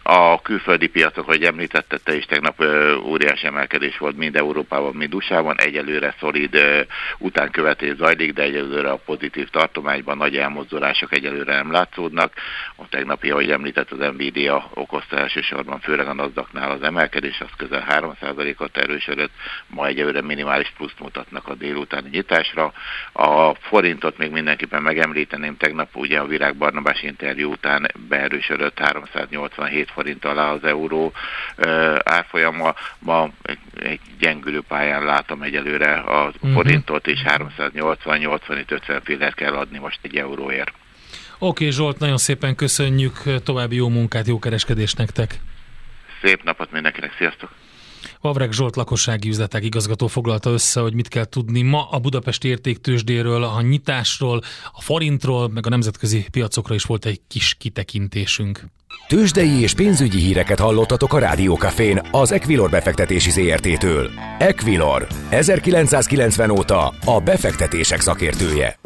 A 0.03 0.41
külföldi 0.41 0.87
piacok, 0.87 1.25
hogy 1.25 1.43
említette 1.43 1.97
te 1.97 2.15
is, 2.15 2.25
tegnap 2.25 2.63
óriási 3.03 3.45
emelkedés 3.45 3.97
volt 3.97 4.17
mind 4.17 4.35
Európában, 4.35 4.95
mind 4.95 5.15
USA-ban, 5.15 5.59
egyelőre 5.59 6.15
szolid 6.19 6.57
utánkövetés 7.17 7.95
zajlik, 7.95 8.33
de 8.33 8.41
egyelőre 8.41 8.89
a 8.89 9.01
pozitív 9.05 9.49
tartományban 9.49 10.17
nagy 10.17 10.37
elmozdulások 10.37 11.13
egyelőre 11.13 11.55
nem 11.55 11.71
látszódnak. 11.71 12.33
A 12.75 12.89
tegnapi, 12.89 13.31
ahogy 13.31 13.51
említett, 13.51 13.91
az 13.91 14.13
Nvidia 14.13 14.69
okozta 14.73 15.17
elsősorban, 15.17 15.79
főleg 15.79 16.07
a 16.07 16.13
nasdaq 16.13 16.59
az 16.59 16.83
emelkedés, 16.83 17.41
az 17.41 17.49
közel 17.57 17.85
3%-ot 17.89 18.77
erősödött, 18.77 19.31
ma 19.67 19.87
egyelőre 19.87 20.21
minimális 20.21 20.73
pluszt 20.77 20.99
mutatnak 20.99 21.47
a 21.47 21.55
délutáni 21.55 22.09
nyitásra. 22.11 22.73
A 23.13 23.53
forintot 23.53 24.17
még 24.17 24.31
mindenképpen 24.31 24.81
megemlíteném, 24.81 25.57
tegnap 25.57 25.95
ugye 25.95 26.19
a 26.19 26.25
Virág 26.25 26.55
Barnabás 26.55 27.03
interjú 27.03 27.51
után 27.51 27.91
beerősödött 28.09 28.79
387 29.31 29.91
forint 29.91 30.25
alá 30.25 30.51
az 30.51 30.63
euró 30.63 31.13
árfolyama. 32.03 32.75
Ma 32.99 33.29
egy, 33.79 33.99
gyengülő 34.19 34.61
pályán 34.67 35.03
látom 35.03 35.41
egyelőre 35.41 35.93
a 35.93 36.25
uh-huh. 36.25 36.51
forintot, 36.51 37.07
és 37.07 37.21
380-85-50 37.25 39.01
fillet 39.03 39.33
kell 39.33 39.53
adni 39.53 39.77
most 39.77 39.99
egy 40.01 40.15
euróért. 40.15 40.71
Oké 41.39 41.63
okay, 41.63 41.71
Zsolt, 41.71 41.99
nagyon 41.99 42.17
szépen 42.17 42.55
köszönjük, 42.55 43.21
további 43.43 43.75
jó 43.75 43.89
munkát, 43.89 44.27
jó 44.27 44.39
kereskedést 44.39 44.97
nektek! 44.97 45.39
Szép 46.23 46.43
napot 46.43 46.71
mindenkinek, 46.71 47.15
sziasztok! 47.17 47.51
Vavreg 48.21 48.51
Zsolt 48.51 48.75
lakossági 48.75 49.29
üzletek 49.29 49.63
igazgató 49.63 50.07
foglalta 50.07 50.49
össze, 50.49 50.79
hogy 50.79 50.93
mit 50.93 51.07
kell 51.07 51.25
tudni 51.25 51.61
ma 51.61 51.87
a 51.89 51.99
Budapesti 51.99 52.47
értéktősdéről, 52.47 53.43
a 53.43 53.61
nyitásról, 53.61 54.41
a 54.73 54.81
forintról, 54.81 55.49
meg 55.49 55.65
a 55.65 55.69
nemzetközi 55.69 56.25
piacokra 56.31 56.75
is 56.75 56.83
volt 56.83 57.05
egy 57.05 57.21
kis 57.27 57.55
kitekintésünk. 57.59 58.65
Tőzsdei 59.07 59.61
és 59.61 59.73
pénzügyi 59.73 60.19
híreket 60.19 60.59
hallottatok 60.59 61.13
a 61.13 61.19
Rádiókafén 61.19 62.01
az 62.11 62.31
Equilor 62.31 62.69
befektetési 62.69 63.29
ZRT-től. 63.29 64.09
Equilor, 64.37 65.07
1990 65.29 66.49
óta 66.49 66.93
a 67.05 67.19
befektetések 67.19 67.99
szakértője. 67.99 68.79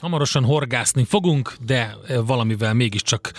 Hamarosan 0.00 0.44
horgászni 0.44 1.04
fogunk, 1.04 1.54
de 1.66 1.96
valamivel 2.26 2.74
mégiscsak 2.74 3.32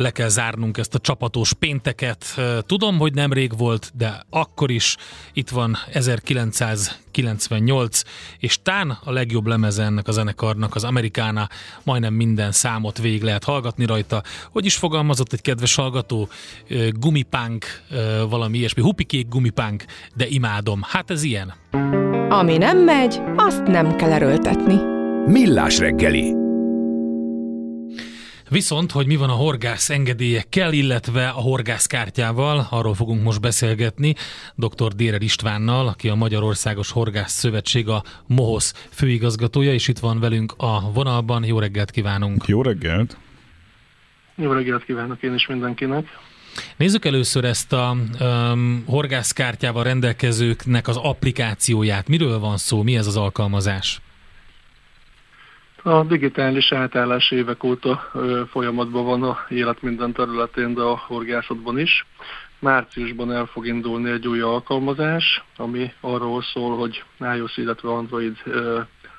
le 0.00 0.10
kell 0.10 0.28
zárnunk 0.28 0.78
ezt 0.78 0.94
a 0.94 0.98
csapatos 0.98 1.52
pénteket. 1.52 2.24
Tudom, 2.66 2.98
hogy 2.98 3.14
nem 3.14 3.32
rég 3.32 3.56
volt, 3.56 3.90
de 3.94 4.24
akkor 4.30 4.70
is 4.70 4.96
itt 5.32 5.48
van 5.48 5.76
1998, 5.92 8.02
és 8.38 8.58
tán 8.62 8.98
a 9.04 9.12
legjobb 9.12 9.46
lemeze 9.46 9.82
ennek 9.82 10.08
a 10.08 10.12
zenekarnak, 10.12 10.74
az 10.74 10.84
Amerikána, 10.84 11.48
majdnem 11.82 12.14
minden 12.14 12.52
számot 12.52 12.98
végig 12.98 13.22
lehet 13.22 13.44
hallgatni 13.44 13.86
rajta. 13.86 14.22
Hogy 14.50 14.64
is 14.64 14.76
fogalmazott 14.76 15.32
egy 15.32 15.42
kedves 15.42 15.74
hallgató, 15.74 16.28
gumipánk, 16.90 17.64
valami 18.28 18.58
ilyesmi, 18.58 18.82
hupikék 18.82 19.28
gumipánk, 19.28 19.84
de 20.14 20.26
imádom. 20.26 20.80
Hát 20.82 21.10
ez 21.10 21.22
ilyen. 21.22 21.54
Ami 22.28 22.56
nem 22.56 22.78
megy, 22.78 23.20
azt 23.36 23.62
nem 23.62 23.96
kell 23.96 24.12
erőltetni. 24.12 24.76
Millás 25.26 25.78
reggeli 25.78 26.48
Viszont, 28.50 28.92
hogy 28.92 29.06
mi 29.06 29.16
van 29.16 29.28
a 29.28 29.32
horgász 29.32 29.90
engedélyekkel, 29.90 30.72
illetve 30.72 31.28
a 31.28 31.40
horgász 31.40 31.86
kártyával, 31.86 32.66
arról 32.70 32.94
fogunk 32.94 33.22
most 33.22 33.40
beszélgetni 33.40 34.14
dr. 34.54 34.92
Dérer 34.92 35.22
Istvánnal, 35.22 35.88
aki 35.88 36.08
a 36.08 36.14
Magyarországos 36.14 36.90
Horgász 36.90 37.32
Szövetség, 37.32 37.88
a 37.88 38.02
MOHOSZ 38.26 38.88
főigazgatója, 38.90 39.72
és 39.72 39.88
itt 39.88 39.98
van 39.98 40.20
velünk 40.20 40.52
a 40.56 40.92
vonalban. 40.92 41.44
Jó 41.44 41.58
reggelt 41.58 41.90
kívánunk! 41.90 42.46
Jó 42.46 42.62
reggelt! 42.62 43.16
Jó 44.34 44.52
reggelt 44.52 44.84
kívánok 44.84 45.22
én 45.22 45.34
is 45.34 45.46
mindenkinek! 45.46 46.06
Nézzük 46.76 47.04
először 47.04 47.44
ezt 47.44 47.72
a 47.72 47.96
um, 48.20 48.84
horgászkártyával 48.86 49.84
rendelkezőknek 49.84 50.88
az 50.88 50.96
applikációját. 50.96 52.08
Miről 52.08 52.38
van 52.38 52.56
szó? 52.56 52.82
Mi 52.82 52.96
ez 52.96 53.06
az 53.06 53.16
alkalmazás? 53.16 54.00
A 55.82 56.02
digitális 56.02 56.72
átállás 56.72 57.30
évek 57.30 57.64
óta 57.64 58.10
folyamatban 58.50 59.04
van 59.04 59.22
a 59.22 59.38
élet 59.48 59.82
minden 59.82 60.12
területén, 60.12 60.74
de 60.74 60.82
a 60.82 60.96
horgászatban 61.06 61.78
is. 61.78 62.06
Márciusban 62.58 63.32
el 63.32 63.46
fog 63.46 63.66
indulni 63.66 64.10
egy 64.10 64.28
új 64.28 64.40
alkalmazás, 64.40 65.44
ami 65.56 65.92
arról 66.00 66.42
szól, 66.42 66.76
hogy 66.76 67.04
iOS, 67.36 67.56
illetve 67.56 67.88
Android 67.88 68.36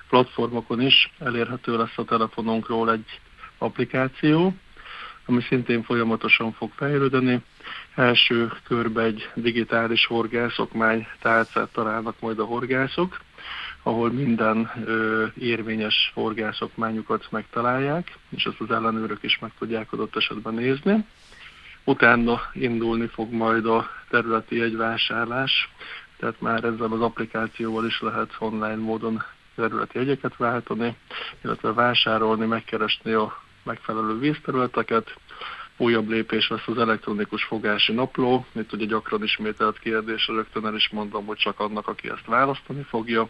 platformokon 0.10 0.82
is 0.82 1.14
elérhető 1.20 1.78
lesz 1.78 1.98
a 1.98 2.04
telefonunkról 2.04 2.92
egy 2.92 3.20
applikáció, 3.58 4.54
ami 5.26 5.42
szintén 5.42 5.84
folyamatosan 5.84 6.52
fog 6.52 6.72
fejlődni. 6.76 7.42
Első 7.96 8.52
körbe 8.68 9.02
egy 9.02 9.30
digitális 9.34 10.06
horgászokmány 10.06 11.08
tárcát 11.22 11.70
találnak 11.72 12.16
majd 12.20 12.40
a 12.40 12.46
horgászok, 12.46 13.18
ahol 13.84 14.12
minden 14.12 14.72
ö, 14.86 15.26
érvényes 15.40 16.12
horgászokmányukat 16.14 17.28
megtalálják, 17.32 18.18
és 18.30 18.46
ezt 18.46 18.60
az 18.60 18.72
ellenőrök 18.72 19.24
is 19.24 19.40
meg 19.40 19.52
tudják 19.60 19.94
adott 19.94 20.16
esetben 20.16 20.54
nézni. 20.54 21.06
Utána 21.84 22.42
indulni 22.54 23.08
fog 23.08 23.32
majd 23.32 23.66
a 23.66 23.90
területi 24.10 24.62
egyvásárlás, 24.62 25.70
tehát 26.18 26.42
már 26.42 26.64
ezzel 26.64 26.92
az 26.92 27.02
applikációval 27.02 27.86
is 27.86 28.02
lehet 28.02 28.36
online 28.40 28.76
módon 28.76 29.24
területi 29.56 29.98
jegyeket 29.98 30.38
váltani, 30.38 30.96
illetve 31.44 31.74
vásárolni, 31.74 32.46
megkeresni 32.46 33.12
a 33.12 33.42
megfelelő 33.64 34.20
vízterületeket. 34.20 35.16
Újabb 35.78 36.10
lépés 36.10 36.50
lesz 36.50 36.68
az 36.68 36.78
elektronikus 36.78 37.44
fogási 37.44 37.94
napló. 37.94 38.46
Itt 38.52 38.74
ugye 38.74 38.86
gyakran 38.86 39.24
ismételt 39.24 39.80
kérdés, 39.80 40.28
rögtön 40.28 40.66
el 40.66 40.76
is 40.76 40.90
mondom, 40.90 41.26
hogy 41.26 41.38
csak 41.38 41.60
annak, 41.60 41.88
aki 41.88 42.10
ezt 42.10 42.26
választani 42.26 42.82
fogja 42.82 43.30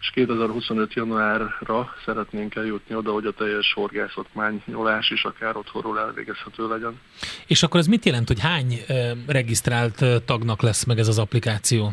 és 0.00 0.10
2025. 0.10 0.94
januárra 0.94 1.94
szeretnénk 2.04 2.54
eljutni 2.54 2.94
oda, 2.94 3.12
hogy 3.12 3.26
a 3.26 3.32
teljes 3.32 3.72
horgászokmány 3.72 4.62
nyolás 4.66 5.10
is 5.10 5.24
akár 5.24 5.56
otthonról 5.56 5.98
elvégezhető 5.98 6.68
legyen. 6.68 7.00
És 7.46 7.62
akkor 7.62 7.80
ez 7.80 7.86
mit 7.86 8.04
jelent, 8.04 8.28
hogy 8.28 8.40
hány 8.40 8.78
regisztrált 9.26 10.04
tagnak 10.24 10.62
lesz 10.62 10.84
meg 10.84 10.98
ez 10.98 11.08
az 11.08 11.18
applikáció? 11.18 11.92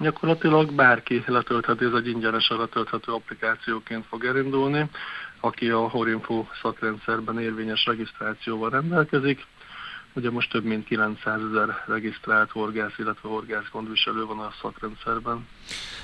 Gyakorlatilag 0.00 0.72
bárki 0.72 1.22
letöltheti, 1.26 1.84
ez 1.84 1.92
egy 1.92 2.08
ingyenesen 2.08 2.56
letölthető 2.56 3.12
applikációként 3.12 4.04
fog 4.08 4.24
elindulni, 4.24 4.90
aki 5.40 5.68
a 5.68 5.88
Horinfo 5.88 6.44
szakrendszerben 6.62 7.40
érvényes 7.40 7.86
regisztrációval 7.86 8.70
rendelkezik, 8.70 9.46
Ugye 10.18 10.30
most 10.30 10.50
több 10.50 10.64
mint 10.64 10.86
900 10.86 11.40
ezer 11.50 11.84
regisztrált 11.86 12.50
horgász, 12.50 12.92
illetve 12.96 13.28
horgászgondviselő 13.28 14.24
van 14.24 14.38
a 14.38 14.52
szakrendszerben. 14.62 15.46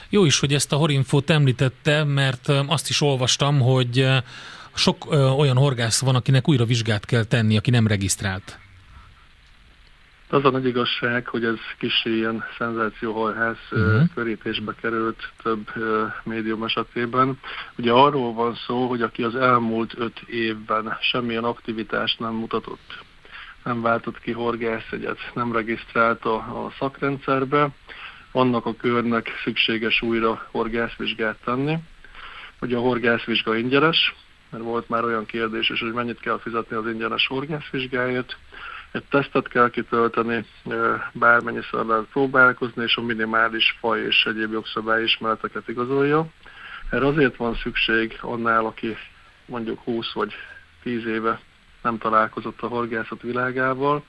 Jó 0.08 0.24
is, 0.24 0.38
hogy 0.40 0.54
ezt 0.54 0.72
a 0.72 0.76
Horinfót 0.76 1.30
említette, 1.30 2.04
mert 2.04 2.48
azt 2.48 2.88
is 2.88 3.00
olvastam, 3.00 3.60
hogy 3.60 4.08
sok 4.74 5.10
olyan 5.38 5.56
horgász 5.56 6.00
van, 6.00 6.14
akinek 6.14 6.48
újra 6.48 6.64
vizsgát 6.64 7.04
kell 7.04 7.24
tenni, 7.24 7.56
aki 7.56 7.70
nem 7.70 7.86
regisztrált. 7.86 8.58
Az 10.28 10.44
a 10.44 10.50
nagy 10.50 10.66
igazság, 10.66 11.26
hogy 11.26 11.44
ez 11.44 11.58
kis 11.78 12.04
ilyen 12.04 12.44
szenzációhajház 12.58 13.56
uh-huh. 13.70 14.02
körítésbe 14.14 14.74
került 14.80 15.32
több 15.42 15.70
médium 16.22 16.64
esetében. 16.64 17.38
Ugye 17.76 17.92
arról 17.92 18.32
van 18.32 18.54
szó, 18.66 18.88
hogy 18.88 19.02
aki 19.02 19.22
az 19.22 19.34
elmúlt 19.34 19.94
öt 19.96 20.20
évben 20.26 20.98
semmilyen 21.00 21.44
aktivitást 21.44 22.18
nem 22.18 22.34
mutatott 22.34 23.02
nem 23.64 23.82
váltott 23.82 24.20
ki 24.20 24.32
horgászegyet, 24.32 25.18
nem 25.34 25.52
regisztrált 25.52 26.24
a 26.24 26.72
szakrendszerbe, 26.78 27.68
annak 28.32 28.66
a 28.66 28.74
körnek 28.74 29.28
szükséges 29.44 30.02
újra 30.02 30.46
horgászvizsgát 30.50 31.36
tenni. 31.44 31.78
Ugye 32.60 32.76
a 32.76 32.80
horgászvizsga 32.80 33.56
ingyenes, 33.56 34.14
mert 34.50 34.64
volt 34.64 34.88
már 34.88 35.04
olyan 35.04 35.26
kérdés 35.26 35.68
is, 35.70 35.80
hogy 35.80 35.92
mennyit 35.92 36.20
kell 36.20 36.38
fizetni 36.38 36.76
az 36.76 36.86
ingyenes 36.86 37.26
horgászvizsgáért. 37.26 38.36
Egy 38.92 39.04
tesztet 39.04 39.48
kell 39.48 39.70
kitölteni, 39.70 40.44
bármennyiszer 41.12 41.84
lehet 41.84 42.04
próbálkozni, 42.12 42.82
és 42.82 42.96
a 42.96 43.02
minimális 43.02 43.76
faj 43.80 44.00
és 44.00 44.24
egyéb 44.24 44.52
jogszabály 44.52 45.02
ismereteket 45.02 45.68
igazolja. 45.68 46.26
Erre 46.90 47.06
azért 47.06 47.36
van 47.36 47.54
szükség 47.54 48.18
annál, 48.20 48.64
aki 48.64 48.96
mondjuk 49.46 49.80
20 49.80 50.12
vagy 50.12 50.32
10 50.82 51.06
éve 51.06 51.40
nem 51.84 51.98
találkozott 51.98 52.60
a 52.60 52.66
horgászat 52.66 53.22
világával, 53.22 54.04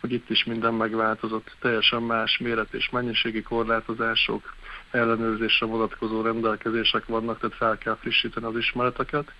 hogy 0.00 0.12
itt 0.12 0.30
is 0.30 0.44
minden 0.44 0.74
megváltozott, 0.74 1.56
teljesen 1.60 2.02
más 2.02 2.38
méret 2.38 2.72
és 2.74 2.90
mennyiségi 2.90 3.42
korlátozások, 3.42 4.54
ellenőrzésre 4.90 5.66
vonatkozó 5.66 6.22
rendelkezések 6.22 7.06
vannak, 7.06 7.38
tehát 7.38 7.56
fel 7.56 7.78
kell 7.78 7.96
frissíteni 8.00 8.46
az 8.46 8.56
ismereteket. 8.56 9.32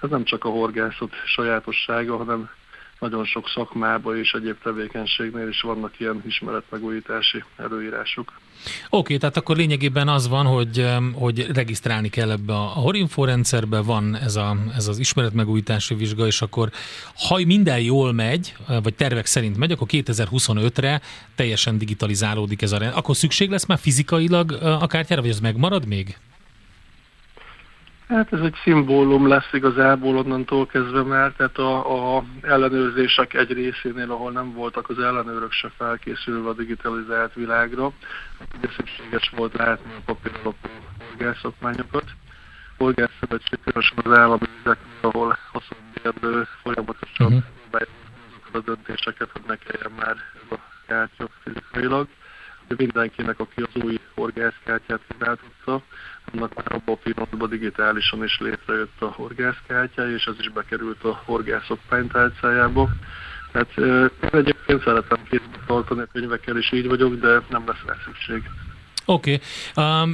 Ez 0.00 0.10
nem 0.10 0.24
csak 0.24 0.44
a 0.44 0.48
horgászat 0.48 1.14
sajátossága, 1.24 2.16
hanem 2.16 2.50
nagyon 2.98 3.24
sok 3.24 3.48
szakmában 3.48 4.18
és 4.18 4.32
egyéb 4.32 4.56
tevékenységnél 4.62 5.48
is 5.48 5.60
vannak 5.60 6.00
ilyen 6.00 6.22
ismeretmegújítási 6.26 7.44
előírások. 7.56 8.32
Oké, 8.66 8.96
okay, 8.96 9.16
tehát 9.16 9.36
akkor 9.36 9.56
lényegében 9.56 10.08
az 10.08 10.28
van, 10.28 10.46
hogy, 10.46 10.88
hogy 11.12 11.46
regisztrálni 11.52 12.08
kell 12.08 12.30
ebbe 12.30 12.52
a 12.52 12.64
Horinfo 12.64 13.24
rendszerbe, 13.24 13.80
van 13.80 14.16
ez, 14.16 14.36
a, 14.36 14.56
ez 14.76 14.88
az 14.88 14.98
ismeretmegújítási 14.98 15.94
vizsga, 15.94 16.26
és 16.26 16.42
akkor 16.42 16.70
ha 17.28 17.40
minden 17.46 17.80
jól 17.80 18.12
megy, 18.12 18.54
vagy 18.82 18.94
tervek 18.94 19.26
szerint 19.26 19.56
megy, 19.56 19.72
akkor 19.72 19.86
2025-re 19.90 21.00
teljesen 21.34 21.78
digitalizálódik 21.78 22.62
ez 22.62 22.72
a 22.72 22.78
rendszer. 22.78 22.98
Akkor 22.98 23.16
szükség 23.16 23.50
lesz 23.50 23.66
már 23.66 23.78
fizikailag 23.78 24.52
a 24.62 24.86
kártyára, 24.86 25.20
vagy 25.20 25.30
ez 25.30 25.40
megmarad 25.40 25.86
még? 25.86 26.16
Hát 28.08 28.32
ez 28.32 28.40
egy 28.40 28.54
szimbólum 28.62 29.28
lesz 29.28 29.52
igazából 29.52 30.16
onnantól 30.16 30.66
kezdve, 30.66 31.02
mert 31.02 31.36
tehát 31.36 31.58
a, 31.58 32.16
a 32.16 32.24
ellenőrzések 32.42 33.34
egy 33.34 33.52
részénél, 33.52 34.10
ahol 34.10 34.32
nem 34.32 34.52
voltak 34.52 34.88
az 34.88 34.98
ellenőrök 34.98 35.52
se 35.52 35.70
felkészülve 35.76 36.48
a 36.48 36.52
digitalizált 36.52 37.34
világra, 37.34 37.92
ugye 38.58 38.68
szükséges 38.76 39.32
volt 39.36 39.56
látni 39.56 39.92
a 39.92 40.00
papíralapú 40.04 40.68
horgászokmányokat. 41.08 42.04
Horgászszövetség 42.78 43.58
különösen 43.64 43.98
az 44.04 44.18
állami 44.18 44.46
vizeknél, 44.56 44.98
ahol 45.00 45.38
hosszú 45.52 45.74
folyamatosan 46.62 47.26
uh-huh. 47.26 47.42
azokat 47.70 48.54
a 48.54 48.60
döntéseket, 48.60 49.30
hogy 49.32 49.42
ne 49.46 49.56
kelljen 49.56 49.92
már 49.98 50.16
ez 50.34 50.58
a 50.58 50.60
kártya 50.86 51.28
fizikailag. 51.42 52.08
De 52.68 52.74
mindenkinek, 52.78 53.40
aki 53.40 53.60
az 53.60 53.82
új 53.82 54.00
horgászkártyát 54.14 55.00
kiváltotta, 55.08 55.82
annak 56.32 56.54
már 56.54 56.66
abban 56.68 56.94
a 56.94 56.98
pillanatban 57.02 57.48
digitálisan 57.48 58.24
is 58.24 58.38
létrejött 58.40 59.00
a 59.02 59.06
horgászkártya, 59.06 60.10
és 60.10 60.24
ez 60.24 60.34
is 60.38 60.48
bekerült 60.48 61.04
a 61.04 61.22
horgászok 61.24 61.78
pánytárcájába. 61.88 62.88
Tehát 63.52 63.76
én 63.76 64.10
egyébként 64.32 64.82
szeretem 64.82 65.18
kézbe 65.30 65.58
tartani 65.66 66.00
a 66.00 66.08
könyvekkel, 66.12 66.56
és 66.56 66.72
így 66.72 66.86
vagyok, 66.86 67.14
de 67.14 67.40
nem 67.48 67.64
lesz 67.66 67.84
rá 67.86 67.94
szükség. 68.04 68.50
Oké. 69.08 69.40
Okay. 69.74 70.02
Um, 70.02 70.10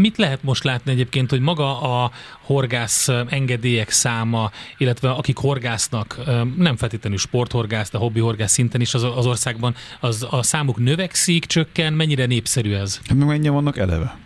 mit 0.00 0.16
lehet 0.16 0.42
most 0.42 0.64
látni 0.64 0.92
egyébként, 0.92 1.30
hogy 1.30 1.40
maga 1.40 1.80
a 1.80 2.10
horgász 2.40 3.08
engedélyek 3.28 3.90
száma, 3.90 4.50
illetve 4.76 5.10
akik 5.10 5.36
horgásznak, 5.36 6.16
nem 6.56 6.76
feltétlenül 6.76 7.18
sporthorgász, 7.18 7.90
de 7.90 7.98
hobbi 7.98 8.20
horgász 8.20 8.52
szinten 8.52 8.80
is 8.80 8.94
az, 8.94 9.02
az 9.02 9.26
országban, 9.26 9.74
az 10.00 10.26
a 10.30 10.42
számuk 10.42 10.76
növekszik, 10.76 11.44
csökken, 11.44 11.92
mennyire 11.92 12.26
népszerű 12.26 12.72
ez? 12.72 13.00
Hát 13.08 13.16
meg 13.16 13.26
mennyien 13.26 13.52
vannak 13.52 13.78
eleve? 13.78 14.25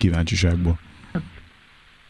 Kíváncsiságból? 0.00 0.78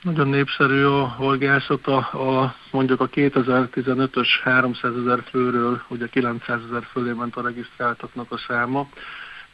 Nagyon 0.03 0.29
népszerű 0.29 0.85
a 0.85 1.07
horgászat, 1.07 1.87
a, 1.87 1.97
a, 1.97 2.55
mondjuk 2.71 3.01
a 3.01 3.09
2015-ös 3.09 4.29
300 4.43 4.93
ezer 4.97 5.23
főről, 5.31 5.83
ugye 5.89 6.07
900 6.07 6.61
ezer 6.71 6.83
fölé 6.93 7.13
ment 7.13 7.37
a 7.37 7.43
regisztráltatnak 7.43 8.33
a 8.33 8.39
száma. 8.49 8.89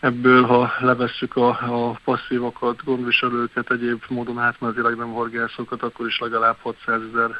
Ebből, 0.00 0.44
ha 0.44 0.72
levesszük 0.80 1.36
a, 1.36 1.48
a 1.48 1.98
passzívokat, 2.04 2.84
gondviselőket, 2.84 3.70
egyéb 3.70 4.02
módon 4.08 4.38
átmenetileg 4.38 4.96
nem 4.96 5.12
horgászokat, 5.12 5.82
akkor 5.82 6.06
is 6.06 6.18
legalább 6.18 6.56
600 6.62 7.00
ezer 7.12 7.30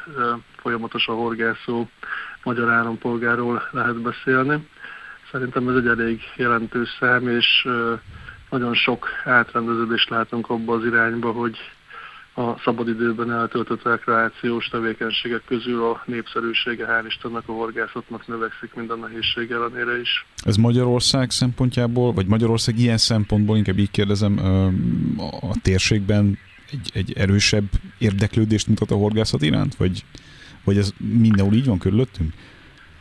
folyamatosan 0.61 1.15
horgászó 1.15 1.89
magyar 2.43 2.69
állampolgáról 2.69 3.67
lehet 3.71 4.01
beszélni. 4.01 4.67
Szerintem 5.31 5.67
ez 5.67 5.75
egy 5.75 5.87
elég 5.87 6.21
jelentős 6.35 6.89
szám, 6.99 7.27
és 7.27 7.67
nagyon 8.49 8.73
sok 8.73 9.07
átrendeződést 9.25 10.09
látunk 10.09 10.49
abba 10.49 10.73
az 10.73 10.85
irányba, 10.85 11.31
hogy 11.31 11.57
a 12.39 12.59
szabadidőben 12.63 13.31
eltöltött 13.31 13.83
rekreációs 13.83 14.67
tevékenységek 14.67 15.41
közül 15.47 15.83
a 15.83 16.03
népszerűsége, 16.05 16.85
hál' 16.85 17.05
Istennek 17.07 17.43
a 17.45 17.51
horgászatnak 17.51 18.27
növekszik 18.27 18.73
minden 18.73 18.99
nehézség 18.99 19.51
ellenére 19.51 19.99
is. 19.99 20.25
Ez 20.43 20.55
Magyarország 20.55 21.31
szempontjából, 21.31 22.13
vagy 22.13 22.27
Magyarország 22.27 22.79
ilyen 22.79 22.97
szempontból, 22.97 23.57
inkább 23.57 23.77
így 23.77 23.91
kérdezem, 23.91 24.39
a 25.41 25.55
térségben 25.61 26.37
egy, 26.71 26.91
egy 26.93 27.13
erősebb 27.17 27.67
érdeklődést 27.97 28.67
mutat 28.67 28.91
a 28.91 28.95
horgászat 28.95 29.41
iránt, 29.41 29.75
vagy, 29.75 30.03
vagy 30.63 30.77
ez 30.77 30.93
mindenhol 30.97 31.53
így 31.53 31.65
van 31.65 31.77
körülöttünk? 31.77 32.33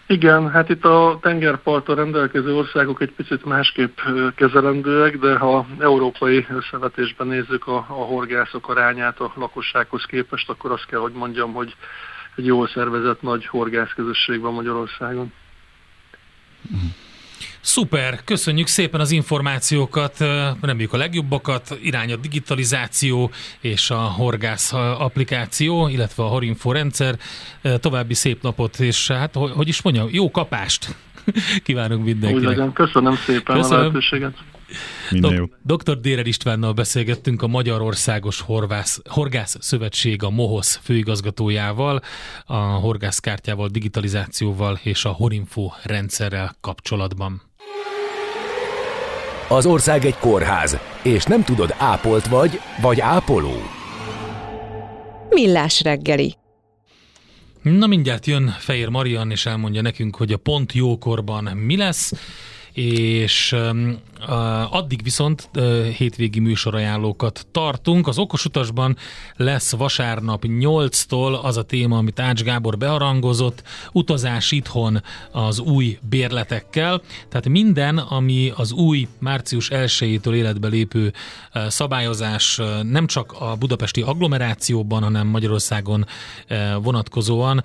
Igen, 0.08 0.50
hát 0.50 0.68
itt 0.68 0.84
a 0.84 1.18
tengerparton 1.22 1.96
rendelkező 1.96 2.54
országok 2.54 3.00
egy 3.00 3.12
picit 3.12 3.44
másképp 3.44 3.98
kezelendőek, 4.34 5.18
de 5.18 5.36
ha 5.36 5.66
európai 5.78 6.46
összevetésben 6.50 7.26
nézzük 7.26 7.66
a, 7.66 7.76
a 7.76 8.04
horgászok 8.04 8.68
arányát 8.68 9.20
a 9.20 9.32
lakossághoz 9.34 10.04
képest, 10.04 10.50
akkor 10.50 10.72
azt 10.72 10.86
kell, 10.86 11.00
hogy 11.00 11.12
mondjam, 11.12 11.52
hogy 11.52 11.76
egy 12.36 12.46
jól 12.46 12.66
szervezett 12.66 13.22
nagy 13.22 13.46
horgászközösség 13.46 14.40
van 14.40 14.52
Magyarországon. 14.54 15.32
Uh-huh. 16.70 16.90
Szuper, 17.60 18.24
köszönjük 18.24 18.66
szépen 18.66 19.00
az 19.00 19.10
információkat, 19.10 20.16
reméljük 20.60 20.92
a 20.92 20.96
legjobbakat, 20.96 21.78
irány 21.82 22.12
a 22.12 22.16
digitalizáció 22.16 23.30
és 23.60 23.90
a 23.90 23.98
horgász 23.98 24.72
applikáció, 24.72 25.88
illetve 25.88 26.22
a 26.22 26.26
Horinfo 26.26 26.72
rendszer. 26.72 27.18
További 27.80 28.14
szép 28.14 28.42
napot, 28.42 28.80
és 28.80 29.08
hát, 29.08 29.34
hogy 29.34 29.68
is 29.68 29.82
mondjam, 29.82 30.08
jó 30.10 30.30
kapást 30.30 30.96
kívánunk 31.64 32.04
mindenkinek. 32.04 32.50
Úgy 32.50 32.56
legyen, 32.56 32.72
köszönöm 32.72 33.14
szépen 33.14 33.56
köszönöm. 33.56 33.78
a 33.78 33.82
lehetőséget. 33.82 34.34
Minden 35.10 35.34
jó. 35.34 35.44
Dr. 35.62 36.00
Dérer 36.00 36.26
Istvánnal 36.26 36.72
beszélgettünk 36.72 37.42
a 37.42 37.46
Magyarországos 37.46 38.40
Horvász, 38.40 39.00
Horgász 39.08 39.56
Szövetség, 39.60 40.22
a 40.22 40.30
MOHOSZ 40.30 40.80
főigazgatójával, 40.82 42.02
a 42.44 42.56
horgászkártyával, 42.56 43.68
digitalizációval 43.68 44.78
és 44.82 45.04
a 45.04 45.08
Horinfo 45.08 45.70
rendszerrel 45.82 46.56
kapcsolatban. 46.60 47.42
Az 49.48 49.66
ország 49.66 50.04
egy 50.04 50.16
kórház, 50.16 50.78
és 51.02 51.24
nem 51.24 51.44
tudod, 51.44 51.74
ápolt 51.78 52.26
vagy, 52.26 52.60
vagy 52.80 53.00
ápoló. 53.00 53.54
Millás 55.28 55.82
reggeli. 55.82 56.36
Na 57.62 57.86
mindjárt 57.86 58.26
jön 58.26 58.54
Fehér 58.58 58.88
Marian, 58.88 59.30
és 59.30 59.46
elmondja 59.46 59.82
nekünk, 59.82 60.16
hogy 60.16 60.32
a 60.32 60.36
pont 60.36 60.72
jókorban 60.72 61.44
mi 61.44 61.76
lesz 61.76 62.12
és 62.76 63.56
addig 64.70 65.02
viszont 65.02 65.50
hétvégi 65.96 66.40
műsorajánlókat 66.40 67.46
tartunk. 67.50 68.06
Az 68.06 68.18
okosutasban 68.18 68.96
lesz 69.36 69.72
vasárnap 69.72 70.44
8-tól 70.46 71.40
az 71.42 71.56
a 71.56 71.62
téma, 71.62 71.96
amit 71.96 72.20
Ács 72.20 72.42
Gábor 72.42 72.78
beharangozott, 72.78 73.62
utazás 73.92 74.52
itthon 74.52 75.02
az 75.30 75.58
új 75.58 75.98
bérletekkel. 76.08 77.02
Tehát 77.28 77.48
minden, 77.48 77.98
ami 77.98 78.52
az 78.56 78.72
új 78.72 79.08
március 79.18 79.68
1-től 79.72 80.34
életbe 80.34 80.68
lépő 80.68 81.12
szabályozás 81.68 82.60
nem 82.82 83.06
csak 83.06 83.32
a 83.38 83.56
budapesti 83.58 84.02
agglomerációban, 84.02 85.02
hanem 85.02 85.26
Magyarországon 85.26 86.06
vonatkozóan 86.82 87.64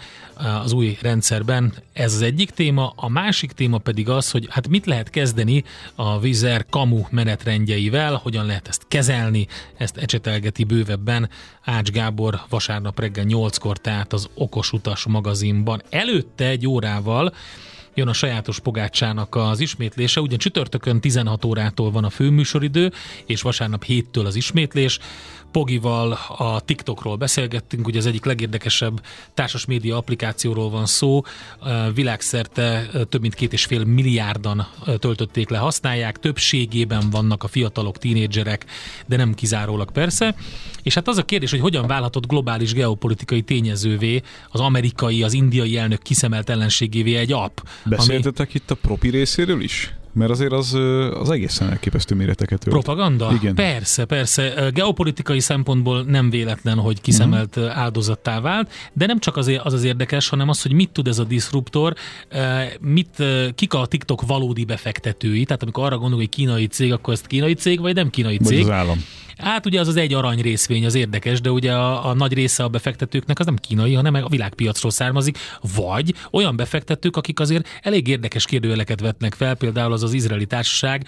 az 0.63 0.71
új 0.71 0.97
rendszerben. 1.01 1.73
Ez 1.93 2.13
az 2.13 2.21
egyik 2.21 2.49
téma. 2.49 2.93
A 2.95 3.09
másik 3.09 3.51
téma 3.51 3.77
pedig 3.77 4.09
az, 4.09 4.31
hogy 4.31 4.47
hát 4.49 4.67
mit 4.67 4.85
lehet 4.85 5.09
kezdeni 5.09 5.63
a 5.95 6.19
Vizer 6.41 6.65
kamu 6.69 7.01
menetrendjeivel, 7.09 8.15
hogyan 8.15 8.45
lehet 8.45 8.67
ezt 8.67 8.85
kezelni, 8.87 9.47
ezt 9.77 9.97
ecsetelgeti 9.97 10.63
bővebben 10.63 11.29
Ács 11.63 11.89
Gábor 11.89 12.41
vasárnap 12.49 12.99
reggel 12.99 13.25
8-kor, 13.27 13.77
tehát 13.77 14.13
az 14.13 14.27
Okos 14.33 14.71
Utas 14.71 15.05
magazinban. 15.05 15.81
Előtte 15.89 16.45
egy 16.45 16.67
órával 16.67 17.33
jön 17.93 18.07
a 18.07 18.13
sajátos 18.13 18.59
pogácsának 18.59 19.35
az 19.35 19.59
ismétlése. 19.59 20.21
Ugyan 20.21 20.37
csütörtökön 20.37 21.01
16 21.01 21.45
órától 21.45 21.91
van 21.91 22.03
a 22.03 22.09
főműsoridő, 22.09 22.91
és 23.25 23.41
vasárnap 23.41 23.85
7-től 23.87 24.25
az 24.25 24.35
ismétlés. 24.35 24.99
Pogival 25.51 26.11
a 26.37 26.59
TikTokról 26.59 27.15
beszélgettünk, 27.15 27.87
ugye 27.87 27.99
az 27.99 28.05
egyik 28.05 28.25
legérdekesebb 28.25 29.01
társas 29.33 29.65
média 29.65 29.97
applikációról 29.97 30.69
van 30.69 30.85
szó, 30.85 31.21
világszerte 31.93 32.89
több 33.09 33.21
mint 33.21 33.33
két 33.33 33.53
és 33.53 33.65
fél 33.65 33.83
milliárdan 33.83 34.67
töltötték 34.99 35.49
le, 35.49 35.57
használják, 35.57 36.19
többségében 36.19 37.09
vannak 37.09 37.43
a 37.43 37.47
fiatalok, 37.47 37.97
tínédzserek, 37.97 38.65
de 39.05 39.15
nem 39.15 39.33
kizárólag 39.33 39.91
persze. 39.91 40.35
És 40.83 40.93
hát 40.93 41.07
az 41.07 41.17
a 41.17 41.23
kérdés, 41.23 41.51
hogy 41.51 41.59
hogyan 41.59 41.87
válhatott 41.87 42.27
globális 42.27 42.73
geopolitikai 42.73 43.41
tényezővé 43.41 44.21
az 44.49 44.59
amerikai, 44.59 45.23
az 45.23 45.33
indiai 45.33 45.77
elnök 45.77 46.01
kiszemelt 46.01 46.49
ellenségévé 46.49 47.15
egy 47.15 47.31
app. 47.31 47.57
Beszéltetek 47.85 48.47
ami... 48.47 48.55
itt 48.55 48.71
a 48.71 48.75
propi 48.75 49.09
részéről 49.09 49.61
is? 49.61 49.93
Mert 50.13 50.31
azért 50.31 50.51
az, 50.51 50.73
az 51.19 51.29
egészen 51.29 51.69
elképesztő 51.69 52.15
méreteket 52.15 52.67
ölt. 52.67 52.75
Propaganda? 52.75 53.31
Igen. 53.33 53.55
Persze, 53.55 54.05
persze. 54.05 54.69
Geopolitikai 54.73 55.39
szempontból 55.39 56.03
nem 56.03 56.29
véletlen, 56.29 56.77
hogy 56.77 57.01
kiszemelt 57.01 57.55
uh-huh. 57.55 57.77
áldozattá 57.77 58.39
vált, 58.39 58.71
de 58.93 59.05
nem 59.05 59.19
csak 59.19 59.37
az, 59.37 59.51
az 59.63 59.73
az 59.73 59.83
érdekes, 59.83 60.29
hanem 60.29 60.49
az, 60.49 60.61
hogy 60.61 60.73
mit 60.73 60.89
tud 60.89 61.07
ez 61.07 61.19
a 61.19 61.23
disruptor, 61.23 61.93
mit, 62.79 63.23
kik 63.55 63.73
a 63.73 63.85
TikTok 63.85 64.21
valódi 64.21 64.65
befektetői, 64.65 65.43
tehát 65.45 65.61
amikor 65.61 65.83
arra 65.83 65.97
gondolunk, 65.97 66.21
hogy 66.21 66.29
kínai 66.29 66.67
cég, 66.67 66.91
akkor 66.91 67.13
ez 67.13 67.21
kínai 67.21 67.53
cég, 67.53 67.79
vagy 67.79 67.95
nem 67.95 68.09
kínai 68.09 68.37
cég. 68.37 68.57
Vagy 68.57 68.69
az 68.69 68.69
állam 68.69 69.03
Hát 69.41 69.65
ugye 69.65 69.79
az 69.79 69.87
az 69.87 69.95
egy 69.95 70.13
arany 70.13 70.41
részvény 70.41 70.85
az 70.85 70.95
érdekes, 70.95 71.41
de 71.41 71.51
ugye 71.51 71.73
a, 71.73 72.09
a 72.09 72.13
nagy 72.13 72.33
része 72.33 72.63
a 72.63 72.67
befektetőknek 72.67 73.39
az 73.39 73.45
nem 73.45 73.55
kínai, 73.55 73.93
hanem 73.93 74.13
a 74.13 74.29
világpiacról 74.29 74.91
származik, 74.91 75.37
vagy 75.75 76.13
olyan 76.31 76.55
befektetők, 76.55 77.15
akik 77.15 77.39
azért 77.39 77.67
elég 77.81 78.07
érdekes 78.07 78.45
kérdőjeleket 78.45 78.99
vetnek 78.99 79.33
fel, 79.33 79.55
például 79.55 79.91
az 79.91 80.03
az 80.03 80.13
izraeli 80.13 80.45
társaság, 80.45 81.07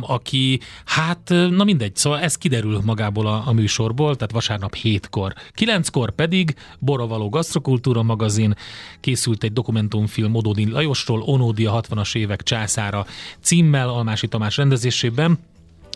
aki, 0.00 0.60
hát 0.84 1.28
na 1.28 1.64
mindegy, 1.64 1.96
szóval 1.96 2.20
ez 2.20 2.36
kiderül 2.36 2.80
magából 2.84 3.26
a, 3.26 3.42
a 3.46 3.52
műsorból, 3.52 4.14
tehát 4.14 4.32
vasárnap 4.32 4.74
hétkor. 4.74 5.34
Kilenckor 5.52 6.10
pedig 6.10 6.54
Borovaló 6.78 7.28
Gasztrokultúra 7.28 8.02
magazin 8.02 8.54
készült 9.00 9.44
egy 9.44 9.52
dokumentumfilm 9.52 10.34
Odódi 10.34 10.70
Lajosról, 10.70 11.22
Onódi 11.22 11.66
a 11.66 11.80
60-as 11.80 12.16
évek 12.16 12.42
császára 12.42 13.06
címmel, 13.40 13.88
Almási 13.88 14.28
Tamás 14.28 14.56
rendezésében. 14.56 15.38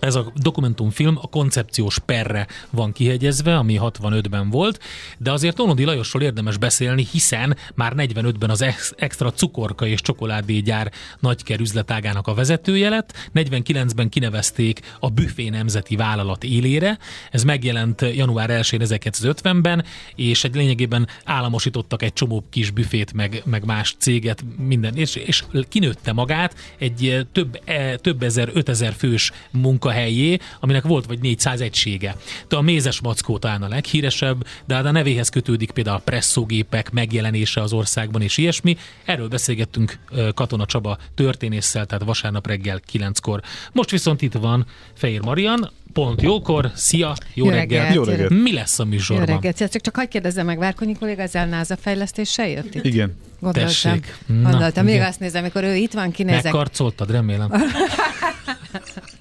Ez 0.04 0.14
a 0.14 0.32
dokumentumfilm 0.34 1.18
a 1.20 1.26
koncepciós 1.26 1.98
perre 1.98 2.46
van 2.70 2.92
kihegyezve, 2.92 3.56
ami 3.56 3.78
65-ben 3.80 4.50
volt, 4.50 4.80
de 5.18 5.32
azért 5.32 5.58
Onodi 5.58 5.84
Lajosról 5.84 6.22
érdemes 6.22 6.56
beszélni, 6.56 7.06
hiszen 7.12 7.56
már 7.74 7.92
45-ben 7.96 8.50
az 8.50 8.64
extra 8.96 9.32
cukorka 9.32 9.86
és 9.86 10.00
csokoládégyár 10.00 10.92
nagyker 11.20 11.60
üzletágának 11.60 12.26
a 12.26 12.34
vezetője 12.34 12.88
lett, 12.88 13.30
49-ben 13.34 14.08
kinevezték 14.08 14.80
a 15.00 15.10
Büfé 15.10 15.48
Nemzeti 15.48 15.96
Vállalat 15.96 16.44
élére, 16.44 16.98
ez 17.30 17.42
megjelent 17.42 18.00
január 18.00 18.50
1-én 18.50 18.80
1950-ben, 18.84 19.84
és 20.14 20.44
egy 20.44 20.54
lényegében 20.54 21.08
államosítottak 21.24 22.02
egy 22.02 22.12
csomó 22.12 22.44
kis 22.50 22.70
büfét, 22.70 23.12
meg, 23.12 23.42
meg 23.44 23.64
más 23.64 23.94
céget, 23.98 24.44
minden, 24.56 24.94
és, 24.94 25.14
és 25.14 25.44
kinőtte 25.68 26.12
magát 26.12 26.54
egy 26.78 27.26
több, 27.32 27.60
e, 27.64 27.96
több 27.96 28.22
ezer, 28.22 28.50
ötezer 28.52 28.92
fős 28.92 29.32
munka 29.50 29.92
munkahelyé, 29.94 30.38
aminek 30.60 30.82
volt 30.82 31.06
vagy 31.06 31.18
400 31.20 31.60
egysége. 31.60 32.16
De 32.48 32.56
a 32.56 32.60
mézes 32.60 33.00
mackó 33.00 33.38
talán 33.38 33.62
a 33.62 33.68
leghíresebb, 33.68 34.46
de 34.66 34.74
hát 34.74 34.84
a 34.84 34.90
nevéhez 34.90 35.28
kötődik 35.28 35.70
például 35.70 35.96
a 35.96 36.02
presszógépek 36.04 36.90
megjelenése 36.90 37.60
az 37.60 37.72
országban 37.72 38.22
és 38.22 38.36
ilyesmi. 38.36 38.76
Erről 39.04 39.28
beszélgettünk 39.28 39.98
Katona 40.34 40.66
Csaba 40.66 40.98
történésszel, 41.14 41.86
tehát 41.86 42.04
vasárnap 42.04 42.46
reggel 42.46 42.80
9-kor. 42.92 43.40
Most 43.72 43.90
viszont 43.90 44.22
itt 44.22 44.32
van 44.32 44.66
Fehér 44.94 45.20
Marian, 45.20 45.70
pont 45.92 46.22
jókor. 46.22 46.70
Szia, 46.74 47.14
jó, 47.34 47.44
jó 47.44 47.50
reggel. 47.50 47.78
reggel. 47.78 47.94
Jó 47.94 48.02
reggel. 48.02 48.28
Mi 48.28 48.52
lesz 48.52 48.78
a 48.78 48.84
műsorban? 48.84 49.28
Jó 49.28 49.34
reggelt. 49.34 49.56
Csak, 49.56 49.80
csak 49.80 49.96
hagyd 49.96 50.08
kérdezzem 50.08 50.46
meg, 50.46 50.58
Várkonyi 50.58 50.94
kolléga, 50.94 51.22
az 51.22 51.34
elnáza 51.34 51.76
fejlesztéssel 51.76 52.48
jött 52.48 52.74
itt? 52.74 52.84
Igen. 52.84 53.16
Gondoltam. 53.40 53.72
Tessék. 53.72 54.16
Gondoltam. 54.26 54.84
Még 54.84 55.00
azt 55.00 55.20
nézem, 55.20 55.42
amikor 55.42 55.64
ő 55.64 55.74
itt 55.74 55.92
van, 55.92 56.10
kinézek. 56.10 56.42
Megkarcoltad, 56.42 57.10
remélem. 57.10 57.50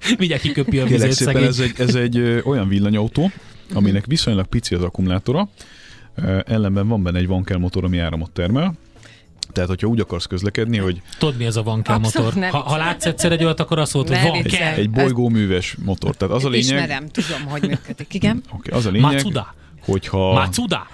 Mindjárt 0.18 0.42
kiköpi 0.42 0.80
a 0.80 0.86
vizet 0.86 1.12
szépen, 1.12 1.44
ez 1.44 1.60
egy, 1.60 1.74
ez 1.78 1.96
egy 1.96 2.18
ö, 2.18 2.42
olyan 2.42 2.68
villanyautó, 2.68 3.32
aminek 3.74 4.06
viszonylag 4.06 4.46
pici 4.46 4.76
az 4.76 4.84
akkumulátora, 4.84 5.50
ellenben 6.46 6.88
van 6.88 7.04
benne 7.04 7.18
egy 7.18 7.28
vankel 7.28 7.58
motor, 7.58 7.84
ami 7.84 7.98
áramot 7.98 8.32
termel, 8.32 8.74
tehát, 9.52 9.70
hogyha 9.70 9.88
úgy 9.88 10.00
akarsz 10.00 10.26
közlekedni, 10.26 10.78
hogy... 10.78 11.02
Tudod, 11.18 11.38
mi 11.38 11.46
ez 11.46 11.56
a 11.56 11.64
Vankel 11.64 11.98
motor? 11.98 12.34
Ha, 12.34 12.58
ha 12.58 12.78
látsz 12.78 13.06
egyszer 13.06 13.32
egy 13.32 13.44
olyat, 13.44 13.60
akkor 13.60 13.80
azt 13.80 13.94
mondod, 13.94 14.16
hogy 14.16 14.30
Vankel. 14.30 14.74
Egy, 14.74 14.80
egy 14.80 14.90
bolygóműves 14.90 15.76
motor. 15.84 16.16
Tehát 16.16 16.36
az 16.36 16.46
a 16.46 16.50
lényeg... 16.50 16.66
Ismerem, 16.66 17.08
tudom, 17.08 17.46
hogy 17.46 17.68
működik, 17.68 18.14
igen. 18.14 18.44
Okay, 18.52 18.78
az 18.78 18.86
a 18.86 18.90
lényeg, 18.90 19.12
Matsuda. 19.12 19.56
hogyha... 19.86 20.34
Matsuda 20.34 20.88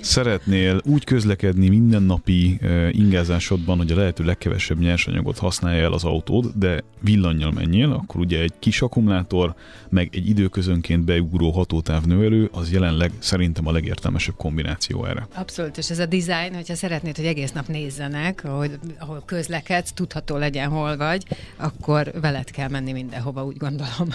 szeretnél 0.00 0.80
úgy 0.84 1.04
közlekedni 1.04 1.68
mindennapi 1.68 2.58
ingázásodban, 2.90 3.76
hogy 3.76 3.92
a 3.92 3.96
lehető 3.96 4.24
legkevesebb 4.24 4.78
nyersanyagot 4.78 5.38
használja 5.38 5.82
el 5.82 5.92
az 5.92 6.04
autód, 6.04 6.52
de 6.54 6.82
villanyjal 7.00 7.50
menjél, 7.50 7.92
akkor 7.92 8.20
ugye 8.20 8.40
egy 8.40 8.52
kis 8.58 8.82
akkumulátor, 8.82 9.54
meg 9.88 10.08
egy 10.12 10.28
időközönként 10.28 11.04
beugró 11.04 11.50
hatótáv 11.50 12.04
növelő, 12.04 12.48
az 12.52 12.72
jelenleg 12.72 13.12
szerintem 13.18 13.66
a 13.66 13.72
legértelmesebb 13.72 14.34
kombináció 14.36 15.04
erre. 15.04 15.28
Abszolút, 15.34 15.78
és 15.78 15.90
ez 15.90 15.98
a 15.98 16.06
design, 16.06 16.54
hogyha 16.54 16.74
szeretnéd, 16.74 17.16
hogy 17.16 17.24
egész 17.24 17.52
nap 17.52 17.66
nézzenek, 17.66 18.44
ahogy, 18.44 18.78
ahol 18.98 19.22
közlekedsz, 19.26 19.92
tudható 19.92 20.36
legyen, 20.36 20.68
hol 20.68 20.96
vagy, 20.96 21.24
akkor 21.56 22.12
veled 22.20 22.50
kell 22.50 22.68
menni 22.68 22.92
mindenhova, 22.92 23.44
úgy 23.44 23.56
gondolom. 23.56 24.08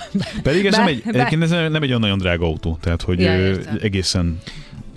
Pedig 0.43 0.65
ez, 0.65 0.75
bár, 0.75 0.85
nem, 0.85 0.93
egy, 0.93 1.03
bár... 1.11 1.41
ez 1.41 1.49
nem 1.49 1.83
egy 1.83 1.89
olyan 1.89 1.99
nagyon 1.99 2.17
drága 2.17 2.45
autó, 2.45 2.77
tehát 2.81 3.01
hogy 3.01 3.19
ja, 3.19 3.31
egészen 3.81 4.39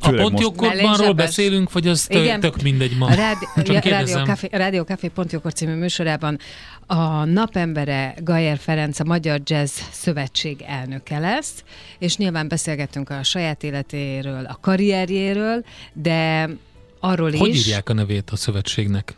a 0.00 0.10
pontjókorbanról 0.10 1.12
beszélünk, 1.12 1.72
vagy 1.72 1.88
az 1.88 2.06
tök, 2.06 2.38
tök 2.38 2.62
mindegy 2.62 2.96
ma? 2.96 3.06
A 3.06 3.14
rádi, 3.14 3.46
Rádió 4.50 4.82
Café, 4.82 5.08
Pontjókor 5.08 5.52
című 5.52 5.74
műsorában 5.74 6.38
a 6.86 7.24
napembere 7.24 8.14
Gajer 8.20 8.58
Ferenc, 8.58 9.00
a 9.00 9.04
Magyar 9.04 9.40
Jazz 9.44 9.78
Szövetség 9.90 10.64
elnöke 10.66 11.18
lesz, 11.18 11.64
és 11.98 12.16
nyilván 12.16 12.48
beszélgettünk 12.48 13.10
a 13.10 13.22
saját 13.22 13.62
életéről, 13.62 14.44
a 14.44 14.58
karrierjéről, 14.60 15.64
de 15.92 16.50
arról 17.00 17.30
Hogy 17.30 17.34
is... 17.34 17.40
Hogy 17.40 17.56
írják 17.56 17.88
a 17.88 17.92
nevét 17.92 18.30
a 18.30 18.36
szövetségnek? 18.36 19.16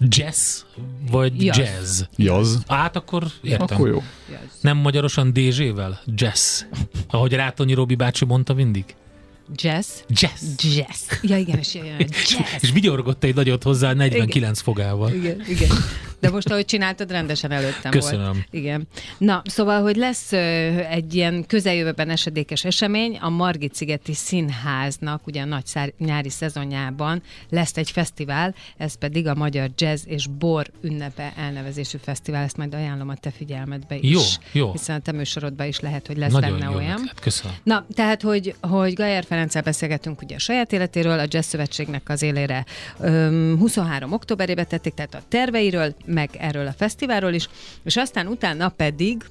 Jazz 0.00 0.60
vagy 1.10 1.44
jazz? 1.44 1.58
Jazz. 1.58 2.02
jazz. 2.16 2.56
Hát 2.68 2.96
akkor 2.96 3.26
értem. 3.42 3.66
Akkor 3.70 3.88
jó. 3.88 4.02
Nem 4.60 4.76
magyarosan 4.76 5.32
DZ-vel? 5.32 6.00
Jazz. 6.14 6.62
Ahogy 7.10 7.32
Rátonyi 7.32 7.72
Robi 7.72 7.94
bácsi 7.94 8.24
mondta 8.24 8.54
mindig. 8.54 8.84
Jazz? 9.54 9.88
Jazz. 10.08 10.42
Jazz. 10.76 11.22
Ja, 11.22 11.36
igen, 11.36 11.58
és 11.58 11.74
jön 11.74 11.84
jazz. 12.28 12.62
és 12.62 12.72
vigyorgott 12.72 13.24
egy 13.24 13.34
nagyot 13.34 13.62
hozzá 13.62 13.92
49 13.92 14.36
igen. 14.36 14.54
fogával. 14.54 15.12
Igen, 15.14 15.44
igen. 15.48 15.68
De 16.20 16.30
most, 16.30 16.50
ahogy 16.50 16.64
csináltad, 16.64 17.10
rendesen 17.10 17.50
előttem 17.50 17.90
Köszönöm. 17.90 18.32
volt. 18.32 18.46
Igen. 18.50 18.88
Na, 19.18 19.42
szóval, 19.44 19.82
hogy 19.82 19.96
lesz 19.96 20.32
egy 20.90 21.14
ilyen 21.14 21.44
közeljövőben 21.46 22.10
esedékes 22.10 22.64
esemény, 22.64 23.16
a 23.16 23.28
Margit 23.28 23.74
Szigeti 23.74 24.14
Színháznak 24.14 25.26
ugye 25.26 25.42
a 25.42 25.44
nagy 25.44 25.66
szár, 25.66 25.92
nyári 25.98 26.30
szezonjában 26.30 27.22
lesz 27.50 27.76
egy 27.76 27.90
fesztivál, 27.90 28.54
ez 28.76 28.94
pedig 28.94 29.26
a 29.26 29.34
Magyar 29.34 29.70
Jazz 29.76 30.02
és 30.06 30.26
Bor 30.26 30.66
ünnepe 30.80 31.32
elnevezésű 31.36 31.98
fesztivál, 32.02 32.44
ezt 32.44 32.56
majd 32.56 32.74
ajánlom 32.74 33.08
a 33.08 33.14
te 33.14 33.30
figyelmedbe 33.30 33.96
is. 33.96 34.10
Jó, 34.10 34.20
jó. 34.52 34.72
Hiszen 34.72 34.96
a 34.96 35.00
te 35.00 35.12
műsorodban 35.12 35.66
is 35.66 35.80
lehet, 35.80 36.06
hogy 36.06 36.16
lesz 36.16 36.32
Nagyon 36.32 36.58
benne 36.58 36.70
jó 36.70 36.76
olyan. 36.76 37.00
Ötlet. 37.00 37.20
Köszönöm. 37.20 37.56
Na, 37.62 37.86
tehát, 37.94 38.22
hogy, 38.22 38.54
hogy 38.60 38.92
Gajer 38.92 39.24
Ferenccel 39.24 39.62
beszélgetünk 39.62 40.22
ugye 40.22 40.34
a 40.34 40.38
saját 40.38 40.72
életéről, 40.72 41.18
a 41.18 41.24
Jazz 41.28 41.46
Szövetségnek 41.46 42.08
az 42.08 42.22
élére 42.22 42.64
23 42.98 44.12
októberében 44.12 44.66
tették, 44.68 44.94
tehát 44.94 45.14
a 45.14 45.22
terveiről, 45.28 45.94
meg 46.08 46.30
erről 46.38 46.66
a 46.66 46.72
fesztiválról 46.72 47.32
is, 47.32 47.48
és 47.84 47.96
aztán 47.96 48.26
utána 48.26 48.68
pedig 48.68 49.24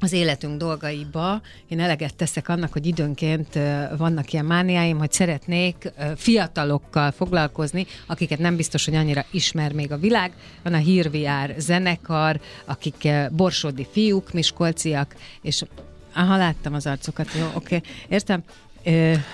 az 0.00 0.12
életünk 0.12 0.58
dolgaiba 0.58 1.40
én 1.68 1.80
eleget 1.80 2.14
teszek 2.14 2.48
annak, 2.48 2.72
hogy 2.72 2.86
időnként 2.86 3.58
vannak 3.96 4.32
ilyen 4.32 4.44
mániáim, 4.44 4.98
hogy 4.98 5.12
szeretnék 5.12 5.92
fiatalokkal 6.16 7.10
foglalkozni, 7.10 7.86
akiket 8.06 8.38
nem 8.38 8.56
biztos, 8.56 8.84
hogy 8.84 8.94
annyira 8.94 9.24
ismer 9.30 9.72
még 9.72 9.92
a 9.92 9.98
világ. 9.98 10.32
Van 10.62 10.74
a 10.74 10.76
Hírviár 10.76 11.54
zenekar, 11.58 12.40
akik 12.64 13.08
borsodi 13.30 13.86
fiúk, 13.92 14.32
miskolciak, 14.32 15.14
és 15.42 15.62
Aha, 16.14 16.36
láttam 16.36 16.74
az 16.74 16.86
arcokat, 16.86 17.28
jó, 17.38 17.46
oké, 17.54 17.76
okay. 17.76 17.82
értem. 18.08 18.42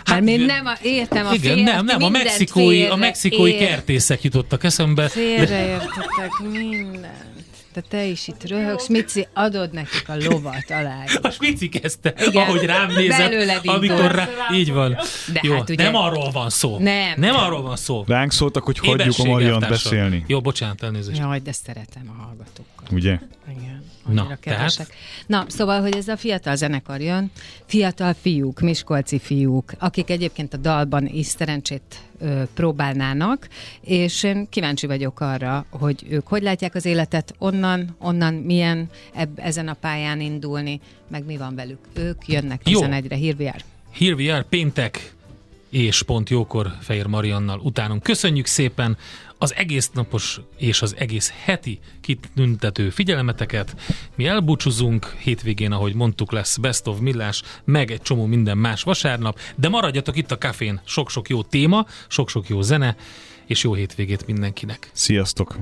Hát, 0.04 0.20
még 0.20 0.46
nem 0.46 0.66
a, 0.66 0.72
értem 0.82 1.26
a 1.26 1.32
Igen, 1.32 1.54
fél, 1.54 1.64
nem, 1.64 1.84
nem, 1.84 2.02
a 2.02 2.08
mexikói, 2.08 2.86
a 2.86 2.96
mexikói 2.96 3.52
ér. 3.52 3.66
kertészek 3.68 4.22
jutottak 4.22 4.64
eszembe. 4.64 5.08
Félreértettek 5.08 6.30
mindent. 6.52 7.30
De 7.72 7.80
te 7.88 8.04
is 8.04 8.28
itt 8.28 8.48
röhögsz, 8.48 8.88
Mici, 8.88 9.26
adod 9.34 9.72
nekik 9.72 10.08
a 10.08 10.14
lovat 10.16 10.70
alá. 10.70 11.04
A 11.22 11.30
Smici 11.30 11.68
kezdte, 11.68 12.14
Igen, 12.26 12.42
ahogy 12.46 12.62
rám 12.64 12.92
nézett, 12.92 13.66
amikor 13.66 14.10
rá, 14.10 14.28
így 14.54 14.72
van. 14.72 14.98
De 15.32 15.40
Jó, 15.42 15.54
hát 15.54 15.70
ugye, 15.70 15.84
nem 15.84 15.94
arról 15.94 16.30
van 16.30 16.50
szó. 16.50 16.78
Nem. 16.78 17.12
Nem 17.16 17.36
arról 17.36 17.62
van 17.62 17.76
szó. 17.76 18.04
Ránk 18.06 18.32
szóltak, 18.32 18.64
hogy 18.64 18.78
hagyjuk 18.78 19.14
a 19.18 19.24
Mariant 19.24 19.68
beszélni. 19.68 20.24
Jó, 20.26 20.40
bocsánat, 20.40 20.82
elnézést. 20.82 21.18
Jaj, 21.18 21.38
de 21.38 21.52
szeretem 21.52 22.14
a 22.18 22.22
hallgatókat. 22.22 22.90
Ugye? 22.90 23.18
Igen. 23.58 23.71
Na, 24.06 24.38
tehát? 24.40 24.92
Na, 25.26 25.44
szóval, 25.48 25.80
hogy 25.80 25.96
ez 25.96 26.08
a 26.08 26.16
fiatal 26.16 26.56
zenekar 26.56 27.00
jön, 27.00 27.30
fiatal 27.66 28.14
fiúk, 28.20 28.60
miskolci 28.60 29.18
fiúk, 29.18 29.72
akik 29.78 30.10
egyébként 30.10 30.54
a 30.54 30.56
dalban 30.56 31.06
is 31.06 31.26
szerencsét 31.26 31.82
ö, 32.18 32.42
próbálnának, 32.54 33.48
és 33.80 34.22
én 34.22 34.46
kíváncsi 34.48 34.86
vagyok 34.86 35.20
arra, 35.20 35.66
hogy 35.70 36.06
ők 36.08 36.26
hogy 36.26 36.42
látják 36.42 36.74
az 36.74 36.84
életet, 36.84 37.34
onnan, 37.38 37.96
onnan 37.98 38.34
milyen 38.34 38.88
eb- 39.14 39.38
ezen 39.38 39.68
a 39.68 39.74
pályán 39.74 40.20
indulni, 40.20 40.80
meg 41.08 41.24
mi 41.24 41.36
van 41.36 41.54
velük. 41.54 41.78
Ők 41.94 42.26
jönnek 42.26 42.60
11-re, 42.64 43.16
Hírviár. 43.16 43.62
Hírviár, 43.92 44.44
péntek, 44.44 45.14
és 45.70 46.02
pont 46.02 46.30
jókor 46.30 46.72
Fehér 46.80 47.06
Mariannal 47.06 47.58
utánunk. 47.58 48.02
Köszönjük 48.02 48.46
szépen 48.46 48.96
az 49.42 49.54
egész 49.54 49.90
napos 49.90 50.40
és 50.56 50.82
az 50.82 50.94
egész 50.98 51.32
heti 51.44 51.80
kitüntető 52.00 52.90
figyelemeteket. 52.90 53.74
Mi 54.14 54.26
elbúcsúzunk, 54.26 55.06
hétvégén, 55.06 55.72
ahogy 55.72 55.94
mondtuk, 55.94 56.32
lesz 56.32 56.56
Best 56.56 56.86
of 56.86 56.98
Millás, 57.00 57.42
meg 57.64 57.90
egy 57.90 58.02
csomó 58.02 58.26
minden 58.26 58.58
más 58.58 58.82
vasárnap, 58.82 59.38
de 59.56 59.68
maradjatok 59.68 60.16
itt 60.16 60.30
a 60.30 60.38
kafén, 60.38 60.80
sok-sok 60.84 61.28
jó 61.28 61.42
téma, 61.42 61.86
sok-sok 62.08 62.48
jó 62.48 62.60
zene, 62.60 62.96
és 63.46 63.62
jó 63.62 63.74
hétvégét 63.74 64.26
mindenkinek. 64.26 64.90
Sziasztok! 64.92 65.56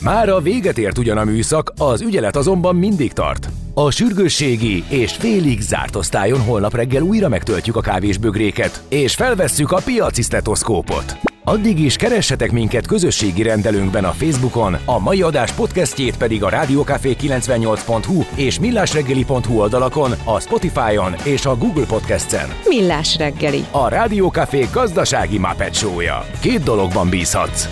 Már 0.00 0.28
a 0.28 0.40
véget 0.40 0.78
ért 0.78 0.98
ugyan 0.98 1.18
a 1.18 1.24
műszak, 1.24 1.72
az 1.76 2.00
ügyelet 2.00 2.36
azonban 2.36 2.76
mindig 2.76 3.12
tart. 3.12 3.61
A 3.74 3.90
sürgősségi 3.90 4.84
és 4.88 5.12
félig 5.12 5.60
zárt 5.60 5.96
osztályon 5.96 6.40
holnap 6.40 6.74
reggel 6.74 7.02
újra 7.02 7.28
megtöltjük 7.28 7.76
a 7.76 7.80
kávésbögréket, 7.80 8.82
és 8.88 9.14
felvesszük 9.14 9.72
a 9.72 9.80
piaci 9.84 10.22
stetoszkópot. 10.22 11.16
Addig 11.44 11.80
is 11.80 11.96
keressetek 11.96 12.52
minket 12.52 12.86
közösségi 12.86 13.42
rendelőnkben 13.42 14.04
a 14.04 14.10
Facebookon, 14.10 14.76
a 14.84 14.98
mai 14.98 15.22
adás 15.22 15.52
podcastjét 15.52 16.16
pedig 16.16 16.42
a 16.42 16.48
rádiókafé 16.48 17.16
98hu 17.20 18.24
és 18.34 18.58
millásreggeli.hu 18.58 19.60
oldalakon, 19.60 20.12
a 20.24 20.40
Spotify-on 20.40 21.14
és 21.24 21.46
a 21.46 21.56
Google 21.56 21.86
Podcast-en. 21.86 22.48
Millás 22.64 23.16
reggeli. 23.16 23.64
A 23.70 23.88
Rádiókafé 23.88 24.66
gazdasági 24.72 25.38
Muppet 25.38 25.74
Show-ja. 25.74 26.26
Két 26.40 26.62
dologban 26.62 27.08
bízhatsz. 27.08 27.68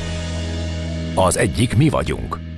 Az 1.14 1.36
egyik 1.36 1.76
mi 1.76 1.88
vagyunk. 1.88 2.49